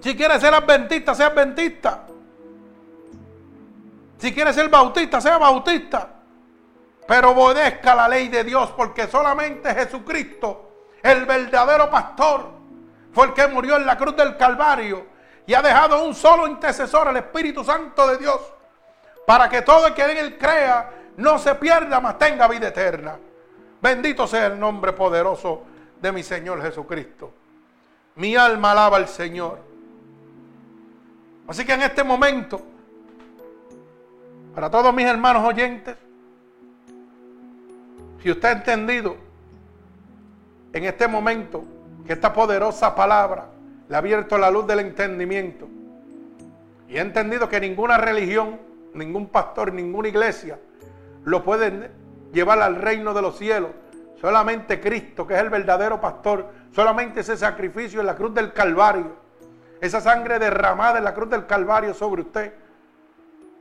[0.00, 2.06] Si quiere ser adventista, sea adventista.
[4.18, 6.08] Si quiere ser bautista, sea bautista.
[7.06, 12.50] Pero obedezca la ley de Dios porque solamente Jesucristo, el verdadero pastor,
[13.12, 15.06] fue el que murió en la cruz del Calvario
[15.46, 18.38] y ha dejado un solo intercesor, el Espíritu Santo de Dios,
[19.26, 23.18] para que todo el que en él crea no se pierda, mas tenga vida eterna.
[23.80, 25.62] Bendito sea el nombre poderoso
[26.00, 27.32] de mi Señor Jesucristo.
[28.16, 29.67] Mi alma alaba al Señor.
[31.48, 32.60] Así que en este momento,
[34.54, 35.96] para todos mis hermanos oyentes,
[38.22, 39.16] si usted ha entendido
[40.74, 41.64] en este momento
[42.06, 43.46] que esta poderosa palabra
[43.88, 45.66] le ha abierto la luz del entendimiento
[46.86, 48.60] y ha entendido que ninguna religión,
[48.92, 50.58] ningún pastor, ninguna iglesia
[51.24, 51.90] lo puede
[52.30, 53.70] llevar al reino de los cielos,
[54.20, 59.27] solamente Cristo, que es el verdadero pastor, solamente ese sacrificio en la cruz del Calvario
[59.80, 62.52] esa sangre derramada en la cruz del Calvario sobre usted,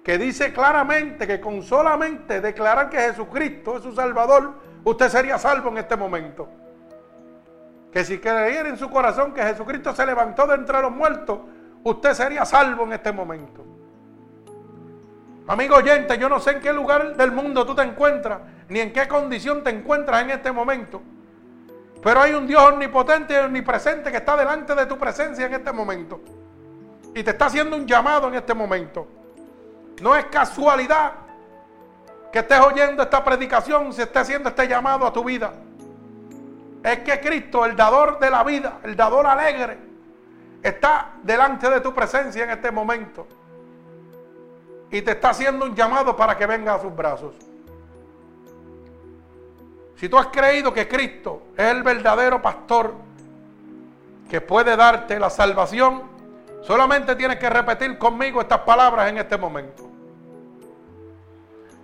[0.03, 4.53] que dice claramente que con solamente declarar que Jesucristo es su Salvador,
[4.83, 6.47] usted sería salvo en este momento.
[7.91, 11.39] Que si creyera en su corazón que Jesucristo se levantó de entre los muertos,
[11.83, 13.65] usted sería salvo en este momento.
[15.47, 18.39] Amigo oyente, yo no sé en qué lugar del mundo tú te encuentras,
[18.69, 21.01] ni en qué condición te encuentras en este momento.
[22.07, 25.73] Pero hay un Dios omnipotente y omnipresente que está delante de tu presencia en este
[25.73, 26.21] momento.
[27.13, 29.05] Y te está haciendo un llamado en este momento.
[30.01, 31.11] No es casualidad
[32.31, 35.51] que estés oyendo esta predicación, si estés haciendo este llamado a tu vida.
[36.81, 39.77] Es que Cristo, el dador de la vida, el dador alegre,
[40.63, 43.27] está delante de tu presencia en este momento.
[44.91, 47.35] Y te está haciendo un llamado para que venga a sus brazos.
[49.97, 52.93] Si tú has creído que Cristo es el verdadero pastor
[54.29, 56.03] que puede darte la salvación,
[56.61, 59.89] solamente tienes que repetir conmigo estas palabras en este momento.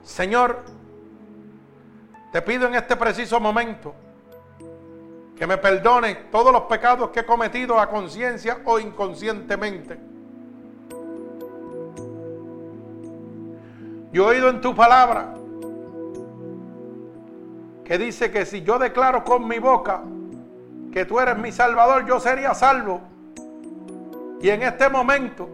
[0.03, 0.63] Señor,
[2.31, 3.95] te pido en este preciso momento
[5.35, 9.97] que me perdone todos los pecados que he cometido a conciencia o inconscientemente.
[14.11, 15.33] Yo he oído en tu palabra
[17.93, 20.01] que dice que si yo declaro con mi boca
[20.91, 23.01] que tú eres mi salvador, yo sería salvo.
[24.41, 25.47] Y en este momento,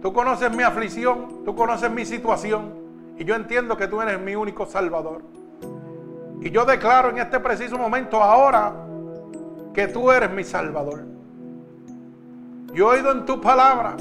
[0.00, 2.72] tú conoces mi aflicción, tú conoces mi situación,
[3.18, 5.20] y yo entiendo que tú eres mi único salvador.
[6.40, 8.72] Y yo declaro en este preciso momento ahora
[9.74, 11.04] que tú eres mi salvador.
[12.72, 13.98] Yo he oído en tu palabra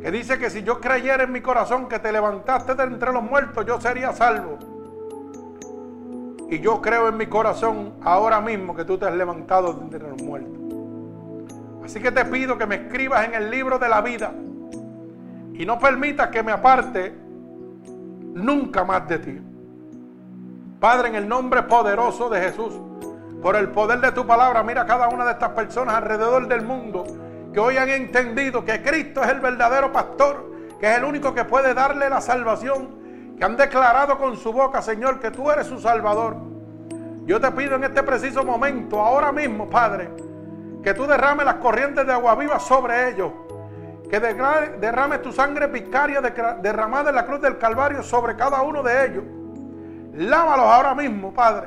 [0.00, 3.22] que dice que si yo creyera en mi corazón que te levantaste de entre los
[3.22, 4.71] muertos, yo sería salvo.
[6.52, 10.00] Y yo creo en mi corazón ahora mismo que tú te has levantado de entre
[10.00, 10.52] los muertos.
[11.82, 14.34] Así que te pido que me escribas en el libro de la vida
[15.54, 17.14] y no permitas que me aparte
[18.34, 19.40] nunca más de ti.
[20.78, 22.74] Padre, en el nombre poderoso de Jesús,
[23.40, 26.66] por el poder de tu palabra, mira a cada una de estas personas alrededor del
[26.66, 27.04] mundo
[27.50, 31.46] que hoy han entendido que Cristo es el verdadero pastor, que es el único que
[31.46, 33.01] puede darle la salvación
[33.42, 36.36] que han declarado con su boca, Señor, que tú eres su Salvador.
[37.24, 40.12] Yo te pido en este preciso momento, ahora mismo, Padre,
[40.84, 43.32] Que tú derrames las corrientes de agua viva sobre ellos.
[44.08, 49.06] Que derrames tu sangre vicaria derramada en la cruz del Calvario sobre cada uno de
[49.06, 49.24] ellos.
[50.14, 51.66] Lávalos ahora mismo, Padre,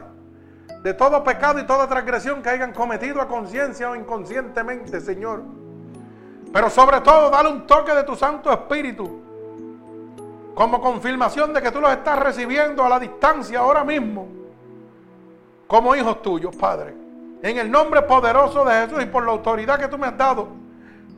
[0.82, 5.44] de todo pecado y toda transgresión que hayan cometido a conciencia o inconscientemente, Señor.
[6.54, 9.25] Pero sobre todo, dale un toque de tu Santo Espíritu
[10.56, 14.28] como confirmación de que tú los estás recibiendo a la distancia ahora mismo
[15.68, 16.94] como hijos tuyos, Padre.
[17.42, 20.48] En el nombre poderoso de Jesús y por la autoridad que tú me has dado,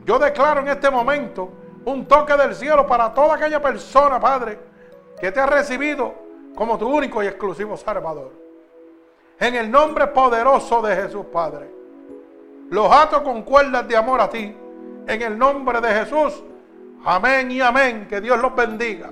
[0.04, 1.50] yo declaro en este momento
[1.84, 4.58] un toque del cielo para toda aquella persona, Padre,
[5.20, 6.14] que te ha recibido
[6.54, 8.32] como tu único y exclusivo Salvador.
[9.38, 11.70] En el nombre poderoso de Jesús, Padre.
[12.70, 14.54] Los ato con cuerdas de amor a ti.
[15.06, 16.42] En el nombre de Jesús.
[17.04, 18.06] Amén y amén.
[18.08, 19.10] Que Dios los bendiga.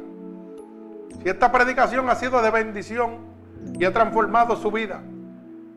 [1.23, 3.19] Si esta predicación ha sido de bendición
[3.79, 5.03] y ha transformado su vida,